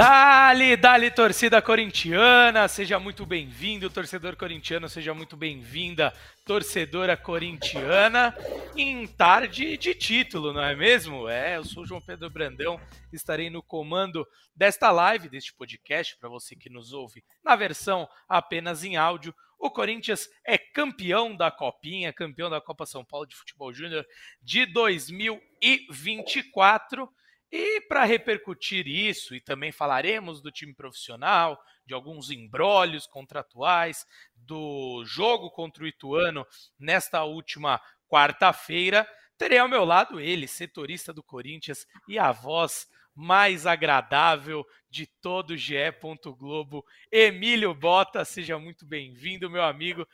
[0.00, 6.10] Dali, dali, torcida corintiana, seja muito bem-vindo, torcedor corintiano, seja muito bem-vinda,
[6.42, 8.34] torcedora corintiana,
[8.74, 11.28] em tarde de título, não é mesmo?
[11.28, 12.80] É, eu sou João Pedro Brandão,
[13.12, 18.82] estarei no comando desta live, deste podcast, para você que nos ouve na versão apenas
[18.82, 19.34] em áudio.
[19.58, 24.06] O Corinthians é campeão da Copinha, campeão da Copa São Paulo de Futebol Júnior
[24.42, 27.06] de 2024.
[27.52, 35.04] E para repercutir isso, e também falaremos do time profissional, de alguns embrólios contratuais, do
[35.04, 36.46] jogo contra o Ituano
[36.78, 43.66] nesta última quarta-feira, terei ao meu lado ele, setorista do Corinthians e a voz mais
[43.66, 45.74] agradável de todo o GE.
[46.38, 48.24] Globo, Emílio Bota.
[48.24, 50.06] Seja muito bem-vindo, meu amigo.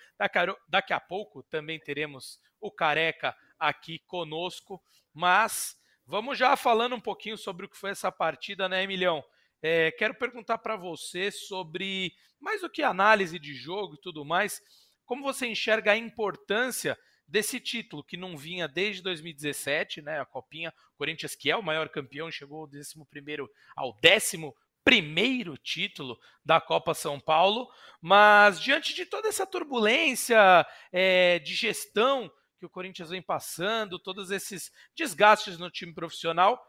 [0.68, 5.76] Daqui a pouco também teremos o Careca aqui conosco, mas
[6.08, 9.24] Vamos já falando um pouquinho sobre o que foi essa partida, né, Emilhão?
[9.60, 14.62] É, quero perguntar para você sobre, mais do que análise de jogo e tudo mais,
[15.04, 16.96] como você enxerga a importância
[17.26, 20.20] desse título que não vinha desde 2017, né?
[20.20, 22.94] A Copinha, Corinthians, que é o maior campeão, chegou do 11
[23.74, 27.68] ao décimo primeiro título da Copa São Paulo,
[28.00, 34.30] mas diante de toda essa turbulência é, de gestão que o Corinthians vem passando, todos
[34.30, 36.64] esses desgastes no time profissional,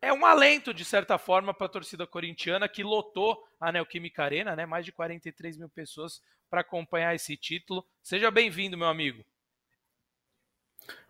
[0.00, 4.56] é um alento, de certa forma, para a torcida corintiana que lotou a Neoquímica Arena,
[4.56, 4.66] né?
[4.66, 6.20] Mais de 43 mil pessoas
[6.50, 7.86] para acompanhar esse título.
[8.02, 9.24] Seja bem-vindo, meu amigo.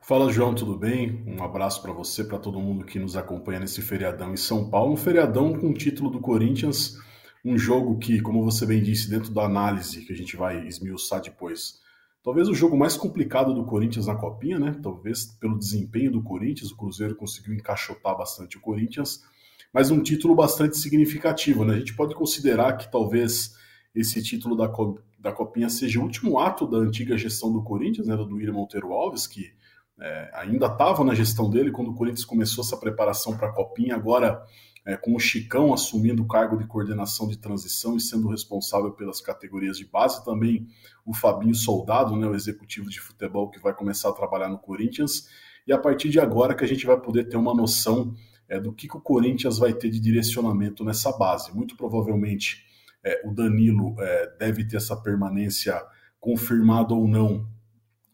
[0.01, 1.25] Fala, João, tudo bem?
[1.27, 4.93] Um abraço para você, para todo mundo que nos acompanha nesse feriadão em São Paulo.
[4.93, 6.99] Um feriadão com o título do Corinthians,
[7.45, 11.23] um jogo que, como você bem disse, dentro da análise que a gente vai esmiuçar
[11.23, 11.81] depois,
[12.23, 14.79] Talvez o jogo mais complicado do Corinthians na Copinha, né?
[14.81, 19.25] Talvez pelo desempenho do Corinthians, o Cruzeiro conseguiu encaixotar bastante o Corinthians,
[19.73, 21.75] mas um título bastante significativo, né?
[21.75, 23.57] A gente pode considerar que talvez
[23.93, 24.71] esse título da,
[25.19, 28.17] da Copinha seja o último ato da antiga gestão do Corinthians, né?
[28.17, 29.53] Do William Monteiro Alves, que
[30.01, 33.95] é, ainda estava na gestão dele quando o Corinthians começou essa preparação para a Copinha,
[33.95, 34.43] agora
[34.85, 39.21] é, com o Chicão assumindo o cargo de coordenação de transição e sendo responsável pelas
[39.21, 40.67] categorias de base, também
[41.05, 45.29] o Fabinho Soldado, né, o executivo de futebol que vai começar a trabalhar no Corinthians,
[45.67, 48.15] e a partir de agora que a gente vai poder ter uma noção
[48.49, 51.55] é, do que, que, o Corinthians vai ter de direcionamento nessa base.
[51.55, 52.65] Muito provavelmente
[53.05, 55.81] é, o Danilo é, deve ter essa permanência
[56.19, 57.47] confirmada ou não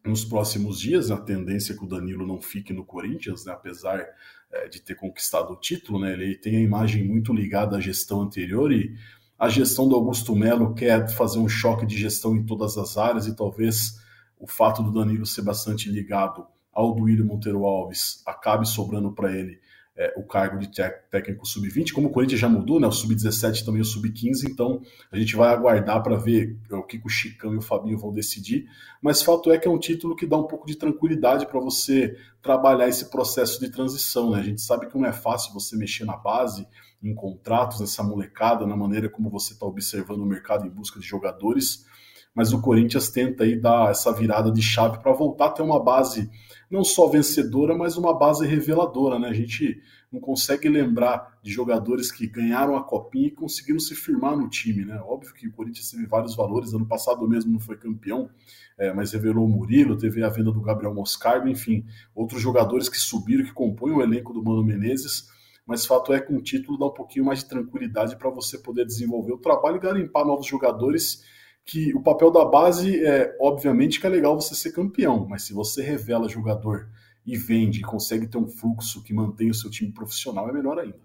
[0.08, 1.10] nos próximos dias.
[1.10, 4.04] A tendência é que o Danilo não fique no Corinthians, né, apesar
[4.50, 6.12] é, de ter conquistado o título, né?
[6.12, 8.94] Ele tem a imagem muito ligada à gestão anterior e
[9.38, 13.26] a gestão do Augusto Melo quer fazer um choque de gestão em todas as áreas
[13.26, 14.00] e talvez
[14.38, 19.60] o fato do Danilo ser bastante ligado ao William Monteiro Alves acabe sobrando para ele
[19.98, 20.70] é, o cargo de
[21.10, 22.86] técnico sub-20, como o Corinthians já mudou, né?
[22.86, 27.08] O sub-17 também o sub-15, então a gente vai aguardar para ver o que o
[27.08, 28.66] Chicão e o Fabinho vão decidir.
[29.02, 32.16] Mas fato é que é um título que dá um pouco de tranquilidade para você
[32.40, 34.38] trabalhar esse processo de transição, né?
[34.38, 36.64] A gente sabe que não é fácil você mexer na base,
[37.02, 41.06] em contratos, nessa molecada, na maneira como você está observando o mercado em busca de
[41.06, 41.88] jogadores
[42.34, 45.82] mas o Corinthians tenta aí dar essa virada de chave para voltar a ter uma
[45.82, 46.30] base
[46.70, 49.28] não só vencedora, mas uma base reveladora, né?
[49.28, 49.80] A gente
[50.12, 54.84] não consegue lembrar de jogadores que ganharam a copinha e conseguiram se firmar no time,
[54.84, 55.00] né?
[55.00, 58.30] Óbvio que o Corinthians teve vários valores, ano passado mesmo não foi campeão,
[58.78, 61.84] é, mas revelou o Murilo, teve a venda do Gabriel Moscardo, enfim,
[62.14, 65.28] outros jogadores que subiram, que compõem o elenco do Mano Menezes,
[65.66, 68.86] mas fato é que um título dá um pouquinho mais de tranquilidade para você poder
[68.86, 71.22] desenvolver o trabalho e garimpar novos jogadores
[71.68, 75.52] que o papel da base é, obviamente, que é legal você ser campeão, mas se
[75.52, 76.90] você revela jogador
[77.26, 80.98] e vende consegue ter um fluxo que mantém o seu time profissional, é melhor ainda.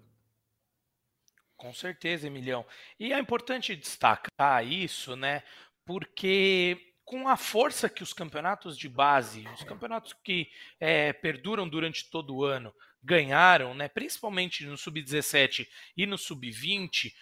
[1.54, 2.64] Com certeza, Emilhão.
[2.98, 5.42] E é importante destacar isso, né?
[5.84, 10.48] Porque com a força que os campeonatos de base, os campeonatos que
[10.80, 12.72] é, perduram durante todo o ano,
[13.02, 13.86] ganharam, né?
[13.86, 17.12] Principalmente no sub-17 e no sub-20,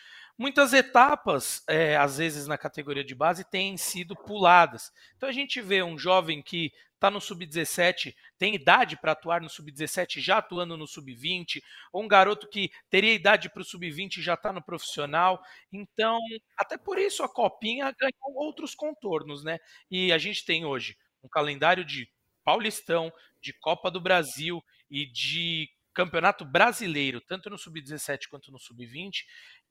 [0.42, 4.90] Muitas etapas, é, às vezes na categoria de base, têm sido puladas.
[5.16, 9.48] Então a gente vê um jovem que está no sub-17, tem idade para atuar no
[9.48, 11.62] sub-17, já atuando no sub-20,
[11.92, 15.40] ou um garoto que teria idade para o sub-20 e já está no profissional.
[15.72, 16.18] Então,
[16.58, 19.60] até por isso a Copinha ganhou outros contornos, né?
[19.88, 22.10] E a gente tem hoje um calendário de
[22.42, 24.60] Paulistão, de Copa do Brasil
[24.90, 29.24] e de Campeonato Brasileiro, tanto no sub-17 quanto no sub-20,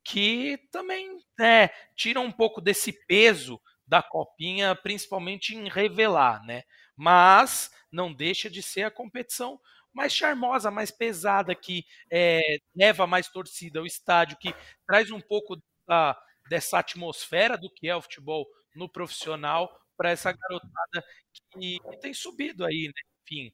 [0.04, 6.64] que também né, tira um pouco desse peso da copinha, principalmente em revelar, né?
[6.96, 9.60] Mas não deixa de ser a competição
[9.94, 14.54] mais charmosa, mais pesada, que é, leva mais torcida ao estádio, que
[14.88, 16.18] traz um pouco da,
[16.50, 21.06] dessa atmosfera do que é o futebol no profissional para essa garotada
[21.54, 23.02] que, que, tem subido aí, né?
[23.24, 23.54] Enfim.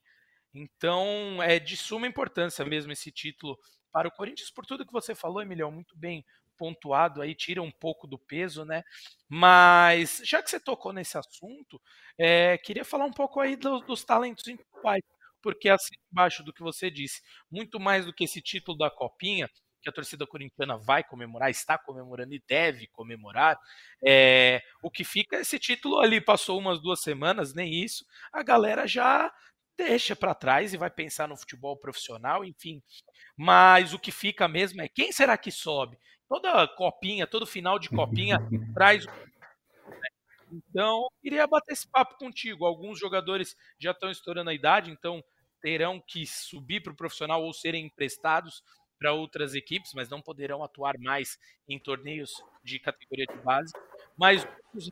[0.54, 3.58] Então é de suma importância mesmo esse título
[3.92, 6.24] para o Corinthians, por tudo que você falou, Emilhão, muito bem
[6.58, 8.82] pontuado aí, tira um pouco do peso, né?
[9.28, 11.80] Mas já que você tocou nesse assunto,
[12.18, 15.02] é, queria falar um pouco aí dos, dos talentos individuais,
[15.42, 19.48] porque assim, embaixo do que você disse, muito mais do que esse título da Copinha,
[19.80, 23.56] que a torcida corintiana vai comemorar, está comemorando e deve comemorar,
[24.04, 28.86] é, o que fica esse título ali, passou umas duas semanas, nem isso, a galera
[28.86, 29.32] já
[29.76, 32.82] deixa para trás e vai pensar no futebol profissional, enfim.
[33.36, 35.98] Mas o que fica mesmo é quem será que sobe?
[36.28, 38.38] Toda copinha, todo final de copinha
[38.74, 39.06] traz.
[40.50, 42.64] Então, queria bater esse papo contigo.
[42.64, 45.22] Alguns jogadores já estão estourando a idade, então
[45.60, 48.62] terão que subir para o profissional ou serem emprestados
[48.98, 51.38] para outras equipes, mas não poderão atuar mais
[51.68, 52.32] em torneios
[52.64, 53.72] de categoria de base.
[54.16, 54.90] Mas os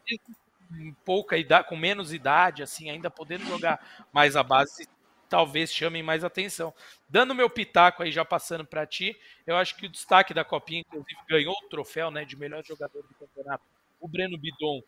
[0.68, 4.88] com pouca idade, com menos idade, assim, ainda podendo jogar mais a base,
[5.28, 6.72] talvez chamem mais atenção.
[7.08, 10.80] Dando meu pitaco aí, já passando para ti, eu acho que o destaque da Copinha,
[10.80, 13.64] inclusive, ganhou o troféu né, de melhor jogador do campeonato.
[14.00, 14.82] O Breno Bidon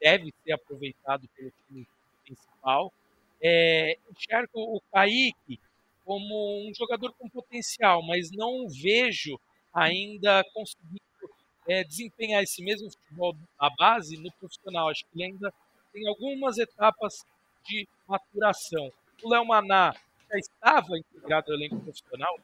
[0.00, 1.86] deve ser aproveitado pelo time
[2.24, 2.92] principal.
[3.40, 5.58] É, enxergo o Kaique
[6.04, 9.38] como um jogador com potencial, mas não vejo
[9.72, 11.00] ainda conseguindo
[11.66, 14.88] é, desempenhar esse mesmo futebol à base no profissional.
[14.88, 15.52] Acho que ele ainda
[15.92, 17.24] tem algumas etapas
[17.64, 18.92] de maturação.
[19.22, 19.94] O Léo Maná
[20.30, 22.38] já estava integrado ao elenco profissional,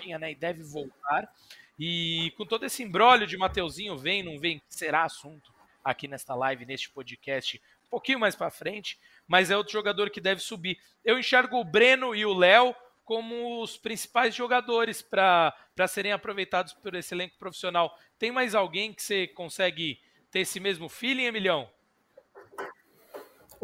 [0.00, 1.28] tinha, né, e deve voltar.
[1.78, 5.52] E com todo esse embrólio de Mateuzinho, vem, não vem, será assunto
[5.82, 10.20] aqui nesta live, neste podcast, um pouquinho mais para frente, mas é outro jogador que
[10.20, 10.78] deve subir.
[11.04, 15.54] Eu enxergo o Breno e o Léo como os principais jogadores para
[15.88, 17.98] serem aproveitados por esse elenco profissional.
[18.18, 19.98] Tem mais alguém que você consegue
[20.30, 21.68] ter esse mesmo feeling, Emilhão?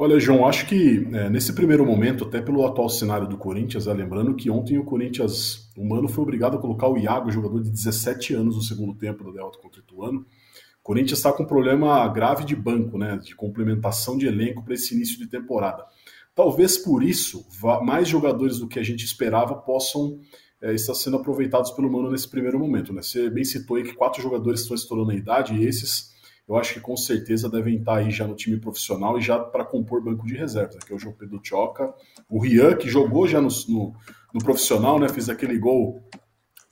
[0.01, 3.93] Olha, João, acho que é, nesse primeiro momento, até pelo atual cenário do Corinthians, é,
[3.93, 7.69] lembrando que ontem o Corinthians, o Mano foi obrigado a colocar o Iago, jogador de
[7.69, 10.21] 17 anos, no segundo tempo da derrota contra o Ituano.
[10.21, 14.75] O Corinthians está com um problema grave de banco, né, de complementação de elenco para
[14.75, 15.85] esse início de temporada.
[16.33, 17.45] Talvez por isso,
[17.83, 20.21] mais jogadores do que a gente esperava possam
[20.63, 22.93] é, estar sendo aproveitados pelo Mano nesse primeiro momento.
[22.93, 23.03] Né?
[23.03, 26.17] Você bem citou aí que quatro jogadores estão estourando a idade e esses
[26.49, 29.65] eu acho que com certeza devem estar aí já no time profissional e já para
[29.65, 31.93] compor banco de reservas, que é o João Pedro Choca,
[32.29, 33.95] o Rian, que jogou já no, no,
[34.33, 36.03] no profissional, né, fez aquele gol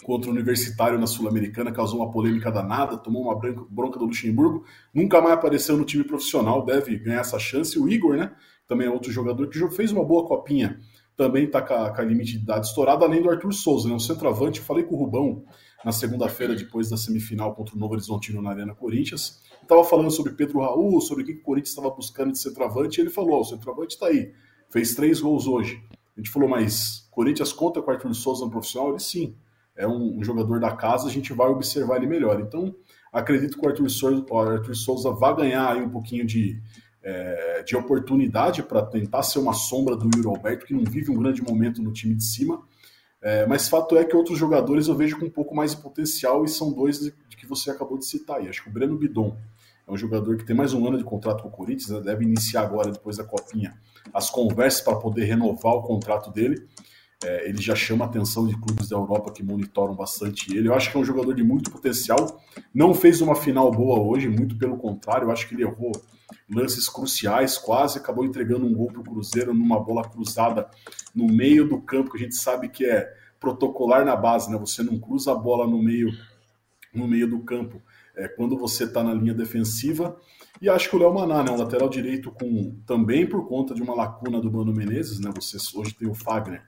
[0.03, 3.39] contra o Universitário na Sul-Americana, causou uma polêmica danada, tomou uma
[3.69, 4.65] bronca do Luxemburgo,
[4.95, 7.79] nunca mais apareceu no time profissional, deve ganhar essa chance.
[7.79, 8.33] O Igor, né,
[8.67, 10.79] também é outro jogador que fez uma boa copinha,
[11.17, 13.99] também está com, com, a limite de idade estourada, além do Arthur Souza, né, um
[13.99, 15.45] centroavante, falei com o Rubão
[15.87, 20.33] na segunda-feira, depois da semifinal contra o Novo Horizontino na Arena Corinthians, estava falando sobre
[20.33, 23.45] Pedro Raul, sobre o que o Corinthians estava buscando de centroavante, e ele falou: o
[23.45, 24.33] centroavante está aí,
[24.69, 25.81] fez três gols hoje.
[26.17, 28.91] A gente falou, mas Corinthians conta com o Arthur Souza no profissional?
[28.91, 29.37] Ele sim,
[29.77, 32.41] é um, um, jogador da casa, a gente vai observar ele melhor.
[32.41, 32.75] Então,
[33.13, 36.61] acredito que o Arthur Souza, Arthur Souza vai ganhar aí um pouquinho de,
[37.01, 41.17] é, de oportunidade para tentar ser uma sombra do Yuri Alberto, que não vive um
[41.23, 42.61] grande momento no time de cima.
[43.23, 46.45] É, mas fato é que outros jogadores eu vejo com um pouco mais de potencial
[46.45, 48.49] e são dois de, de que você acabou de citar aí.
[48.49, 49.37] Acho que o Breno Bidon
[49.87, 52.01] é um jogador que tem mais um ano de contrato com o Corinthians, né?
[52.01, 53.75] deve iniciar agora, depois da Copinha,
[54.13, 56.67] as conversas para poder renovar o contrato dele.
[57.25, 60.69] É, ele já chama a atenção de clubes da Europa que monitoram bastante ele.
[60.69, 62.43] Eu acho que é um jogador de muito potencial.
[62.75, 65.27] Não fez uma final boa hoje, muito pelo contrário.
[65.27, 65.93] Eu acho que ele errou
[66.49, 70.69] lances cruciais, quase acabou entregando um gol para o Cruzeiro numa bola cruzada
[71.15, 74.59] no meio do campo, que a gente sabe que é protocolar na base, né?
[74.59, 76.11] Você não cruza a bola no meio,
[76.93, 77.83] no meio do campo
[78.17, 80.17] é, quando você está na linha defensiva.
[80.61, 83.83] E acho que o Léo Maná, né, um lateral direito com também por conta de
[83.83, 85.31] uma lacuna do Mano Menezes, né?
[85.35, 86.63] Você hoje tem o Fagner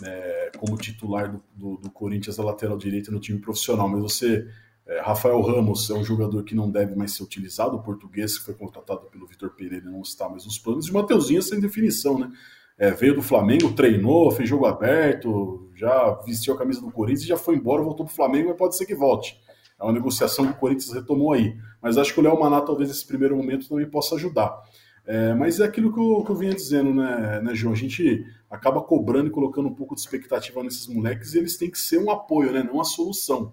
[0.00, 4.48] né, como titular do, do, do Corinthians a lateral direita no time profissional, mas você
[4.86, 8.44] é, Rafael Ramos é um jogador que não deve mais ser utilizado, o português que
[8.44, 12.18] foi contratado pelo Vitor Pereira não está mais nos planos, e o Mateuzinho sem definição,
[12.18, 12.30] né?
[12.76, 17.28] É, veio do Flamengo, treinou, fez jogo aberto, já vestiu a camisa do Corinthians e
[17.28, 19.40] já foi embora, voltou para o Flamengo, mas pode ser que volte.
[19.78, 21.56] É uma negociação que o Corinthians retomou aí.
[21.80, 24.60] Mas acho que o Léo Maná, talvez, nesse primeiro momento, também possa ajudar.
[25.06, 27.74] É, mas é aquilo que eu, que eu vinha dizendo, né, né, João?
[27.74, 31.70] A gente acaba cobrando e colocando um pouco de expectativa nesses moleques e eles têm
[31.70, 33.52] que ser um apoio, né, não a solução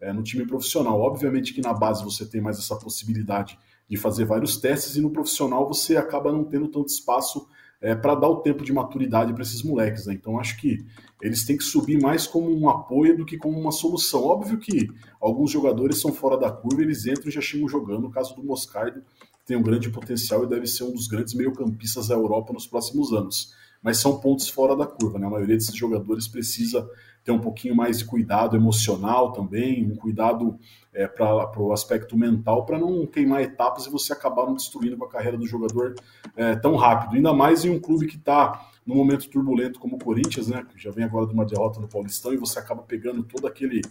[0.00, 1.00] é, no time profissional.
[1.00, 5.10] Obviamente que na base você tem mais essa possibilidade de fazer vários testes e no
[5.10, 7.48] profissional você acaba não tendo tanto espaço
[7.80, 10.06] é, para dar o tempo de maturidade para esses moleques.
[10.06, 10.14] Né?
[10.14, 10.84] Então acho que
[11.20, 14.22] eles têm que subir mais como um apoio do que como uma solução.
[14.22, 14.88] Óbvio que
[15.20, 18.02] alguns jogadores são fora da curva, eles entram e já chegam jogando.
[18.02, 19.02] No caso do Moscardo,
[19.46, 23.12] tem um grande potencial e deve ser um dos grandes meio-campistas da Europa nos próximos
[23.12, 23.54] anos.
[23.82, 25.26] Mas são pontos fora da curva, né?
[25.26, 26.88] A maioria desses jogadores precisa
[27.22, 30.58] ter um pouquinho mais de cuidado emocional também, um cuidado
[30.92, 35.08] é, para o aspecto mental, para não queimar etapas e você acabar não destruindo a
[35.08, 35.94] carreira do jogador
[36.34, 37.16] é, tão rápido.
[37.16, 40.64] Ainda mais em um clube que está num momento turbulento como o Corinthians, né?
[40.68, 43.82] Que já vem agora de uma derrota no Paulistão e você acaba pegando toda aquele,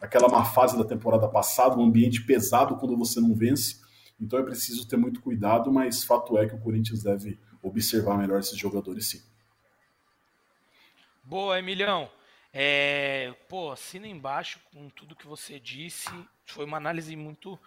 [0.00, 3.80] aquela má fase da temporada passada, um ambiente pesado quando você não vence.
[4.20, 8.40] Então é preciso ter muito cuidado, mas fato é que o Corinthians deve observar melhor
[8.40, 9.20] esses jogadores sim.
[11.22, 12.08] Boa, Emilhão.
[12.58, 16.08] É, pô, assina embaixo com tudo que você disse.
[16.46, 17.60] Foi uma análise muito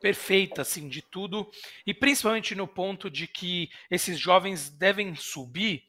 [0.00, 1.50] perfeita, assim, de tudo.
[1.84, 5.82] E principalmente no ponto de que esses jovens devem subir,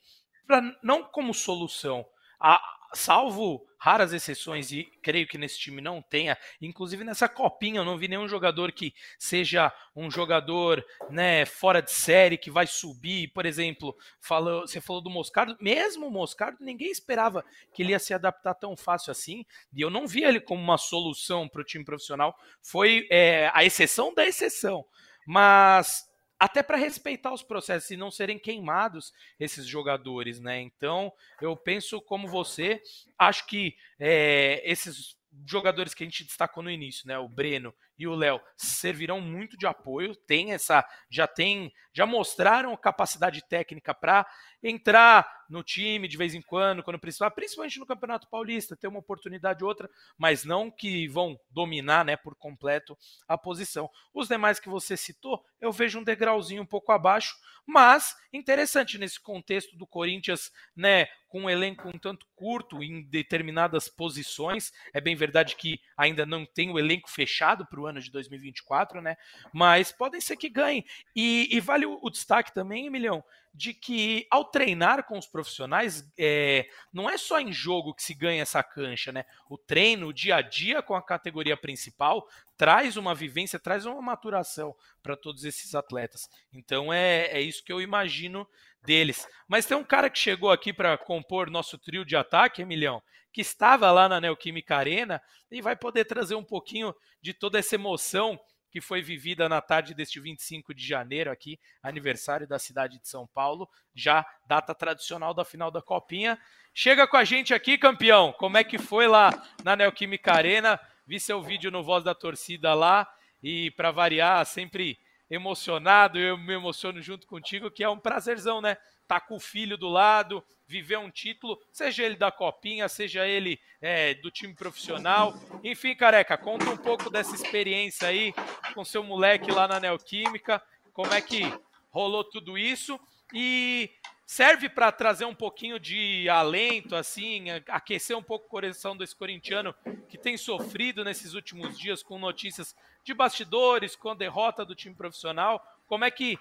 [0.48, 2.04] pra, não como solução,
[2.40, 2.60] a,
[2.94, 7.98] salvo raras exceções, e creio que nesse time não tenha, inclusive nessa copinha eu não
[7.98, 13.46] vi nenhum jogador que seja um jogador né, fora de série, que vai subir, por
[13.46, 18.14] exemplo, falou, você falou do Moscardo, mesmo o Moscardo, ninguém esperava que ele ia se
[18.14, 21.86] adaptar tão fácil assim, e eu não vi ele como uma solução para o time
[21.86, 24.84] profissional, foi é, a exceção da exceção,
[25.26, 26.07] mas
[26.40, 30.60] até para respeitar os processos e não serem queimados esses jogadores, né?
[30.62, 32.82] Então, eu penso como você,
[33.18, 37.18] acho que é, esses jogadores que a gente destacou no início, né?
[37.18, 42.76] O Breno e o Léo servirão muito de apoio, tem essa, já tem, já mostraram
[42.78, 44.26] capacidade técnica para
[44.62, 49.00] entrar no time de vez em quando, quando precisar, principalmente no Campeonato Paulista, ter uma
[49.00, 53.90] oportunidade ou outra, mas não que vão dominar, né, por completo a posição.
[54.14, 57.36] Os demais que você citou, eu vejo um degrauzinho um pouco abaixo,
[57.66, 63.90] mas interessante nesse contexto do Corinthians, né, com um elenco um tanto curto em determinadas
[63.90, 64.72] posições.
[64.94, 69.02] É bem verdade que ainda não tem o elenco fechado para o ano de 2024,
[69.02, 69.18] né?
[69.52, 70.86] Mas podem ser que ganhem.
[71.16, 76.08] E, e vale o, o, destaque também, Emilhão, de que ao treinar com os profissionais,
[76.18, 79.26] é, não é só em jogo que se ganha essa cancha, né?
[79.50, 84.02] O treino, o dia a dia com a categoria principal, traz uma vivência, traz uma
[84.02, 86.30] maturação para todos esses atletas.
[86.52, 88.48] Então é, é isso que eu imagino
[88.84, 89.28] deles.
[89.48, 93.02] Mas tem um cara que chegou aqui para compor nosso trio de ataque, Emilhão,
[93.38, 96.92] que estava lá na Neoquímica Arena e vai poder trazer um pouquinho
[97.22, 98.40] de toda essa emoção
[98.72, 103.28] que foi vivida na tarde deste 25 de janeiro aqui, aniversário da cidade de São
[103.28, 106.36] Paulo, já data tradicional da final da Copinha.
[106.74, 108.34] Chega com a gente aqui, campeão.
[108.34, 109.32] Como é que foi lá
[109.64, 110.80] na Neoquímica Arena?
[111.06, 113.08] Vi seu vídeo no Voz da Torcida lá
[113.44, 114.98] e para variar, sempre
[115.30, 118.78] emocionado, eu me emociono junto contigo, que é um prazerzão, né?
[119.08, 123.60] Tá com o filho do lado, viver um título, seja ele da Copinha, seja ele
[123.82, 125.34] é, do time profissional.
[125.64, 128.34] Enfim, careca, conta um pouco dessa experiência aí
[128.74, 130.62] com seu moleque lá na Neoquímica,
[130.92, 131.42] como é que
[131.90, 133.00] rolou tudo isso
[133.34, 133.90] e
[134.26, 139.74] serve para trazer um pouquinho de alento, assim, aquecer um pouco o coração desse corintiano
[140.10, 144.94] que tem sofrido nesses últimos dias com notícias de bastidores, com a derrota do time
[144.94, 145.66] profissional.
[145.88, 146.38] Como é que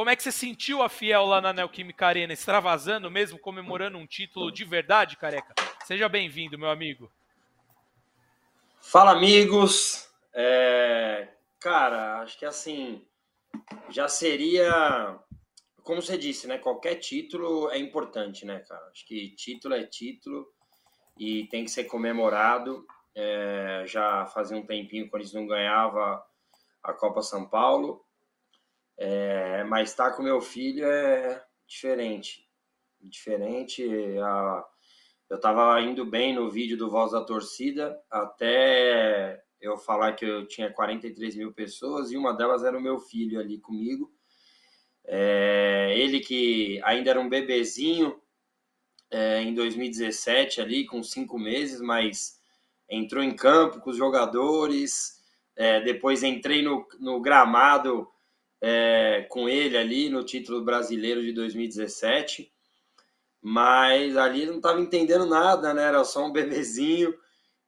[0.00, 4.06] como é que você sentiu a Fiel lá na Neoquímica Arena, extravasando mesmo, comemorando um
[4.06, 5.54] título de verdade, careca?
[5.84, 7.12] Seja bem-vindo, meu amigo.
[8.80, 10.10] Fala, amigos.
[10.32, 11.28] É...
[11.60, 13.04] Cara, acho que assim,
[13.90, 15.18] já seria,
[15.82, 16.56] como você disse, né?
[16.56, 18.88] Qualquer título é importante, né, cara?
[18.90, 20.50] Acho que título é título
[21.18, 22.86] e tem que ser comemorado.
[23.14, 23.84] É...
[23.86, 26.24] Já fazia um tempinho quando eles não ganhava
[26.82, 28.02] a Copa São Paulo
[29.02, 32.46] é, mas estar tá com meu filho é diferente.
[33.00, 33.82] Diferente.
[34.18, 34.64] A,
[35.30, 40.46] eu estava indo bem no vídeo do Voz da Torcida, até eu falar que eu
[40.46, 44.12] tinha 43 mil pessoas e uma delas era o meu filho ali comigo.
[45.06, 48.20] É, ele que ainda era um bebezinho
[49.10, 52.38] é, em 2017 ali, com cinco meses, mas
[52.86, 55.18] entrou em campo com os jogadores.
[55.56, 58.06] É, depois entrei no, no gramado
[58.60, 62.52] é, com ele ali no título brasileiro de 2017,
[63.40, 65.84] mas ali não estava entendendo nada, né?
[65.84, 67.14] Era só um bebezinho.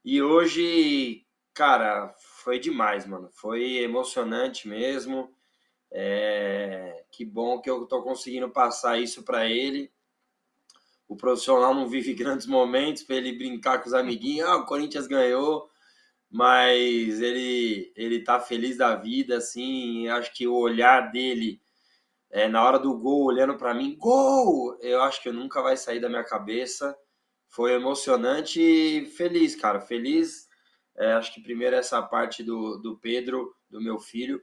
[0.04, 3.30] E hoje, cara, foi demais, mano.
[3.32, 5.34] Foi emocionante mesmo.
[5.90, 9.90] É, que bom que eu tô conseguindo passar isso para ele.
[11.08, 14.48] O profissional não vive grandes momentos para ele brincar com os amiguinhos.
[14.48, 15.70] Ah, o Corinthians ganhou
[16.32, 21.60] mas ele ele tá feliz da vida, assim, acho que o olhar dele
[22.30, 24.74] é, na hora do gol, olhando para mim, gol!
[24.80, 26.96] Eu acho que nunca vai sair da minha cabeça.
[27.50, 29.82] Foi emocionante e feliz, cara.
[29.82, 30.48] Feliz.
[30.96, 34.42] É, acho que primeiro essa parte do, do Pedro, do meu filho,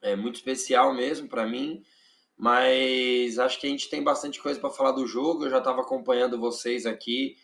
[0.00, 1.82] é muito especial mesmo para mim.
[2.36, 5.44] Mas acho que a gente tem bastante coisa para falar do jogo.
[5.44, 7.34] Eu já estava acompanhando vocês aqui.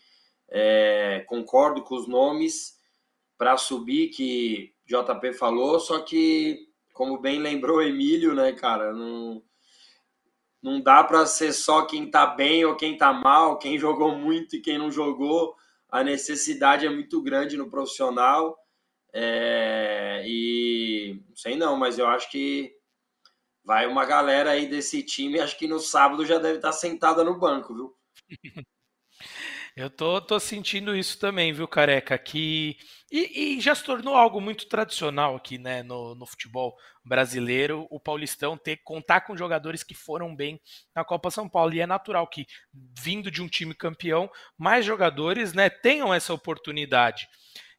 [0.49, 2.78] É, concordo com os nomes
[3.39, 9.41] para subir que JP falou, só que, como bem lembrou Emílio, né, cara, não,
[10.61, 14.57] não dá para ser só quem tá bem ou quem tá mal, quem jogou muito
[14.57, 15.55] e quem não jogou.
[15.89, 18.59] A necessidade é muito grande no profissional.
[19.13, 22.77] É, e não sei não, mas eu acho que
[23.65, 27.39] vai uma galera aí desse time, acho que no sábado já deve estar sentada no
[27.39, 27.97] banco, viu?
[29.79, 32.19] Eu tô, tô sentindo isso também, viu, Careca?
[32.19, 32.77] Que
[33.13, 38.01] e, e, já se tornou algo muito tradicional aqui, né, no, no, futebol brasileiro, o
[38.01, 40.61] Paulistão ter contar com jogadores que foram bem
[40.93, 41.75] na Copa São Paulo.
[41.75, 42.45] E é natural que,
[43.01, 47.29] vindo de um time campeão, mais jogadores, né, tenham essa oportunidade.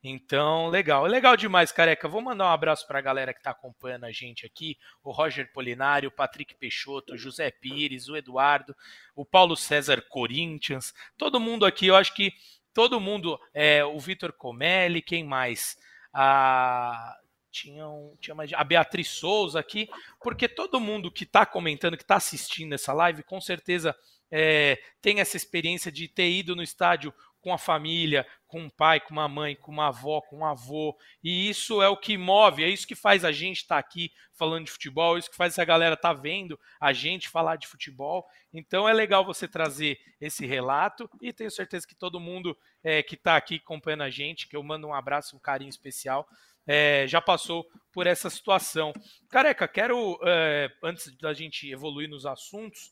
[0.01, 1.05] Então, legal.
[1.05, 2.07] Legal demais, careca.
[2.07, 5.51] Vou mandar um abraço para a galera que está acompanhando a gente aqui: o Roger
[5.51, 8.75] Polinário, o Patrick Peixoto, o José Pires, o Eduardo,
[9.13, 11.87] o Paulo César Corinthians, todo mundo aqui.
[11.87, 12.33] Eu acho que
[12.73, 15.77] todo mundo, é, o Vitor Comelli, quem mais?
[16.13, 17.17] A
[17.51, 19.89] tinha, um, tinha mais, a Beatriz Souza aqui,
[20.21, 23.95] porque todo mundo que está comentando, que está assistindo essa live, com certeza
[24.31, 28.99] é, tem essa experiência de ter ido no estádio com a família, com um pai,
[28.99, 30.97] com uma mãe, com uma avó, com um avô.
[31.23, 34.11] E isso é o que move, é isso que faz a gente estar tá aqui
[34.33, 37.55] falando de futebol, é isso que faz essa galera estar tá vendo a gente falar
[37.55, 38.25] de futebol.
[38.53, 43.15] Então é legal você trazer esse relato e tenho certeza que todo mundo é, que
[43.15, 46.27] está aqui acompanhando a gente, que eu mando um abraço, um carinho especial,
[46.67, 48.93] é, já passou por essa situação.
[49.29, 52.91] Careca, quero, é, antes da gente evoluir nos assuntos,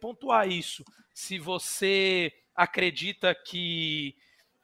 [0.00, 0.84] pontuar isso.
[1.12, 4.14] Se você acredita que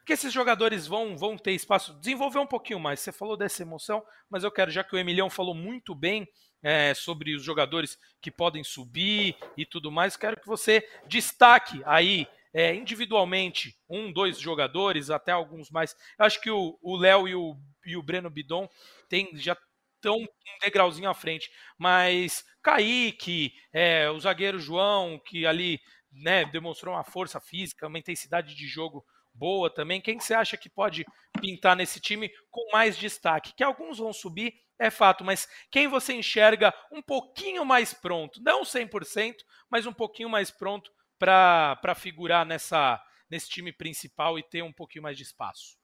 [0.08, 2.98] que esses jogadores vão, vão ter espaço, desenvolver um pouquinho mais.
[2.98, 6.26] Você falou dessa emoção, mas eu quero, já que o Emilhão falou muito bem
[6.62, 12.26] é, sobre os jogadores que podem subir e tudo mais, quero que você destaque aí
[12.54, 15.94] é, individualmente um, dois jogadores, até alguns mais.
[16.18, 18.66] Eu acho que o Léo e o, e o Breno Bidon
[19.10, 19.54] tem, já
[19.96, 25.80] estão um degrauzinho à frente, mas Kaique, é, o zagueiro João, que ali
[26.12, 30.00] né, demonstrou uma força física, uma intensidade de jogo boa também.
[30.00, 31.06] Quem você acha que pode
[31.40, 33.54] pintar nesse time com mais destaque?
[33.54, 38.62] Que alguns vão subir, é fato, mas quem você enxerga um pouquinho mais pronto, não
[38.62, 39.36] 100%,
[39.70, 45.02] mas um pouquinho mais pronto para figurar nessa, nesse time principal e ter um pouquinho
[45.02, 45.78] mais de espaço?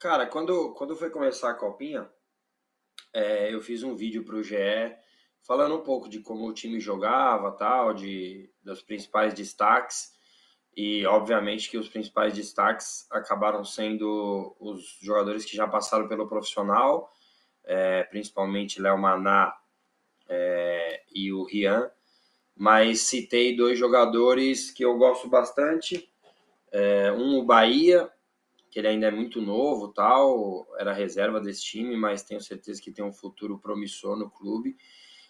[0.00, 2.10] Cara, quando, quando foi começar a copinha,
[3.12, 4.56] é, eu fiz um vídeo para o GE
[5.42, 10.12] falando um pouco de como o time jogava, tal, de dos principais destaques
[10.76, 17.12] e obviamente que os principais destaques acabaram sendo os jogadores que já passaram pelo profissional,
[17.64, 19.54] é, principalmente Léo Maná
[20.28, 21.90] é, e o Rian,
[22.56, 26.10] mas citei dois jogadores que eu gosto bastante,
[26.70, 28.10] é, um o Bahia,
[28.70, 32.90] que ele ainda é muito novo, tal, era reserva desse time, mas tenho certeza que
[32.90, 34.76] tem um futuro promissor no clube,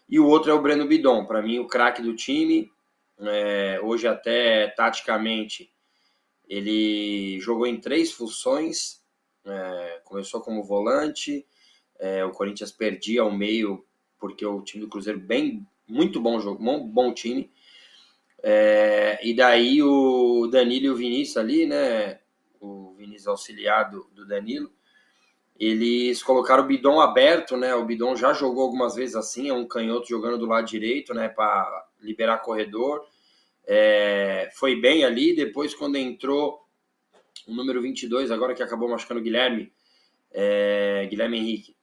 [0.08, 2.70] e o outro é o Breno Bidon, para mim o craque do time,
[3.20, 5.72] é, hoje, até taticamente,
[6.48, 9.02] ele jogou em três funções.
[9.44, 11.46] É, começou como volante.
[11.98, 13.84] É, o Corinthians perdia ao meio
[14.18, 17.50] porque o time do Cruzeiro bem muito bom jogo, bom, bom time.
[18.42, 22.20] É, e daí o Danilo e o Vinícius ali, né?
[22.60, 24.72] O Vinícius auxiliar do, do Danilo,
[25.66, 27.74] eles colocaram o bidon aberto, né?
[27.74, 31.28] O bidon já jogou algumas vezes assim, é um canhoto jogando do lado direito, né?
[31.28, 33.04] Para liberar corredor
[33.66, 35.34] é, foi bem ali.
[35.34, 36.60] Depois, quando entrou
[37.46, 39.72] o número 22, agora que acabou machucando o Guilherme,
[40.30, 41.76] é, Guilherme Henrique,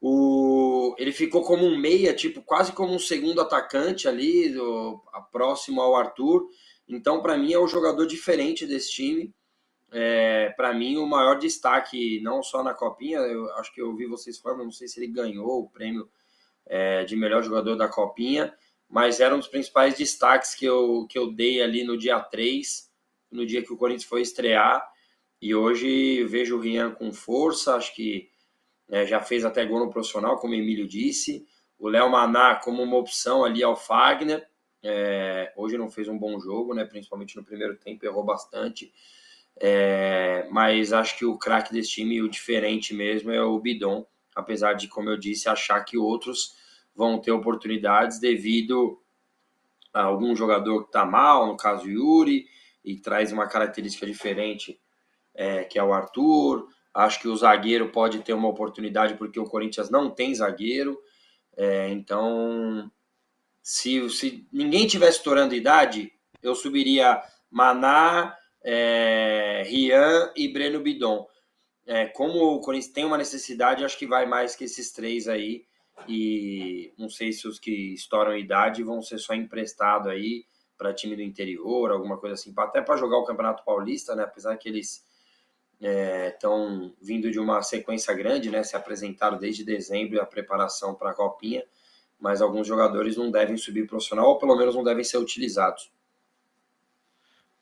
[0.00, 5.80] o, ele ficou como um meia, tipo, quase como um segundo atacante ali, do, próximo
[5.80, 6.48] ao Arthur.
[6.88, 9.34] Então, para mim, é um jogador diferente desse time.
[9.92, 14.06] É, para mim, o maior destaque, não só na Copinha, eu acho que eu ouvi
[14.06, 16.08] vocês falando, não sei se ele ganhou o prêmio
[16.66, 18.52] é, de melhor jogador da Copinha,
[18.88, 22.90] mas era um dos principais destaques que eu, que eu dei ali no dia 3,
[23.30, 24.86] no dia que o Corinthians foi estrear.
[25.40, 28.30] E hoje vejo o Rian com força, acho que
[28.88, 31.46] é, já fez até gol no profissional, como o Emílio disse.
[31.78, 34.46] O Léo Maná como uma opção ali ao Fagner.
[34.82, 36.84] É, hoje não fez um bom jogo, né?
[36.84, 38.92] principalmente no primeiro tempo, errou bastante.
[39.58, 44.74] É, mas acho que o craque desse time, o diferente mesmo, é o Bidon, apesar
[44.74, 46.54] de, como eu disse, achar que outros
[46.94, 49.00] vão ter oportunidades devido
[49.92, 52.46] a algum jogador que está mal, no caso Yuri,
[52.84, 54.78] e traz uma característica diferente,
[55.34, 56.68] é, que é o Arthur.
[56.92, 60.98] Acho que o zagueiro pode ter uma oportunidade porque o Corinthians não tem zagueiro.
[61.56, 62.90] É, então,
[63.62, 68.36] se, se ninguém tivesse estourando idade, eu subiria Maná,
[68.68, 71.24] é, Rian e Breno Bidon.
[71.86, 75.64] É, como o Corinthians tem uma necessidade, acho que vai mais que esses três aí.
[76.08, 80.44] E não sei se os que estouram idade vão ser só emprestado aí
[80.76, 84.24] para time do interior, alguma coisa assim, até para jogar o Campeonato Paulista, né?
[84.24, 85.06] Apesar que eles
[85.80, 88.64] estão é, vindo de uma sequência grande, né?
[88.64, 91.64] Se apresentaram desde dezembro a preparação para a Copinha,
[92.18, 95.90] mas alguns jogadores não devem subir profissional, ou pelo menos não devem ser utilizados.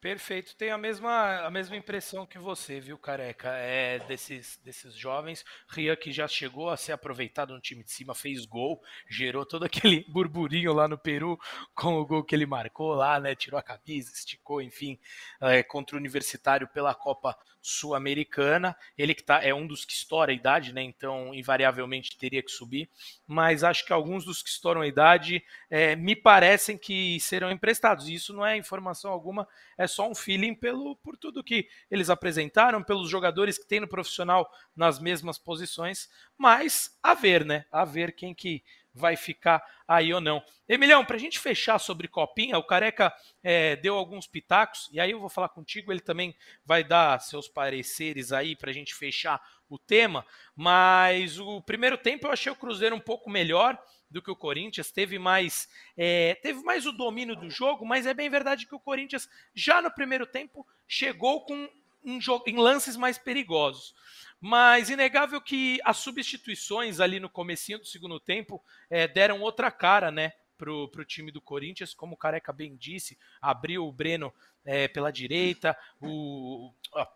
[0.05, 3.49] Perfeito, tenho a mesma, a mesma impressão que você, viu, Careca?
[3.57, 5.43] É desses, desses jovens.
[5.67, 9.65] Ria que já chegou a ser aproveitado no time de cima, fez gol, gerou todo
[9.65, 11.41] aquele burburinho lá no Peru
[11.75, 13.35] com o gol que ele marcou lá, né?
[13.35, 15.01] Tirou a camisa, esticou, enfim,
[15.41, 18.77] é, contra o Universitário pela Copa Sul-Americana.
[18.99, 20.83] Ele que tá, é um dos que estoura a idade, né?
[20.83, 22.91] Então, invariavelmente teria que subir.
[23.27, 28.07] Mas acho que alguns dos que estouram a idade é, me parecem que serão emprestados.
[28.07, 32.83] Isso não é informação alguma, é só um feeling pelo, por tudo que eles apresentaram,
[32.83, 36.09] pelos jogadores que tem no profissional nas mesmas posições.
[36.37, 37.65] Mas a ver, né?
[37.71, 38.63] A ver quem que
[38.95, 40.43] vai ficar aí ou não.
[40.69, 45.11] Emilhão, para a gente fechar sobre Copinha, o Careca é, deu alguns pitacos, e aí
[45.11, 49.43] eu vou falar contigo, ele também vai dar seus pareceres aí para a gente fechar
[49.69, 53.77] o tema, mas o primeiro tempo eu achei o Cruzeiro um pouco melhor
[54.15, 58.15] do que o Corinthians, teve mais, é, teve mais o domínio do jogo, mas é
[58.15, 61.69] bem verdade que o Corinthians já no primeiro tempo chegou com
[62.05, 63.93] um jogo, em lances mais perigosos.
[64.41, 70.13] Mas inegável que as substituições ali no comecinho do segundo tempo é, deram outra cara,
[70.13, 70.33] né?
[70.57, 74.33] Pro, pro time do Corinthians, como o Careca bem disse, abriu o Breno
[74.65, 76.73] é, pela direita, o,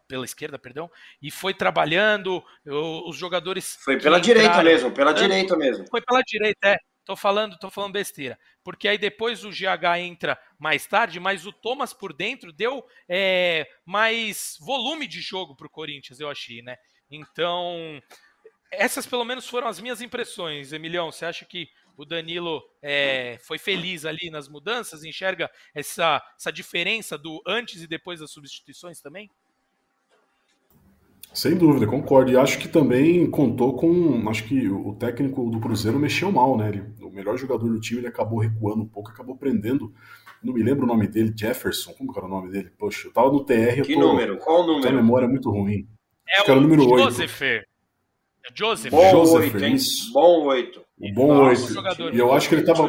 [0.06, 3.76] pela esquerda, perdão, e foi trabalhando, o, os jogadores.
[3.80, 5.86] Foi pela direita mesmo, pela direita mesmo.
[5.88, 6.78] Foi pela direita, é.
[7.08, 8.38] Tô falando, tô falando besteira.
[8.62, 13.66] Porque aí depois o GH entra mais tarde, mas o Thomas por dentro deu é,
[13.82, 16.76] mais volume de jogo pro Corinthians, eu achei, né?
[17.10, 17.98] Então,
[18.70, 20.70] essas pelo menos foram as minhas impressões.
[20.74, 25.02] Emilhão, você acha que o Danilo é, foi feliz ali nas mudanças?
[25.02, 29.30] Enxerga essa, essa diferença do antes e depois das substituições também?
[31.32, 32.30] Sem dúvida, concordo.
[32.30, 34.28] E acho que também contou com.
[34.28, 36.68] Acho que o técnico do Cruzeiro mexeu mal, né?
[36.68, 39.92] Ele, o melhor jogador do time ele acabou recuando um pouco, acabou prendendo.
[40.42, 41.92] Não me lembro o nome dele, Jefferson.
[41.92, 42.70] Como que era o nome dele?
[42.78, 43.82] Poxa, eu tava no TR.
[43.84, 44.38] Que tô, número?
[44.38, 44.88] Qual o número?
[44.88, 45.86] A memória é muito ruim.
[46.28, 47.40] É o, o número Joseph.
[47.40, 47.44] 8.
[47.44, 47.64] É
[48.54, 48.90] Joseph.
[48.90, 50.12] Bom Joseph, 8, isso.
[50.12, 50.80] Bom 8.
[51.00, 52.14] O bom 8.
[52.14, 52.88] E eu acho que ele estava.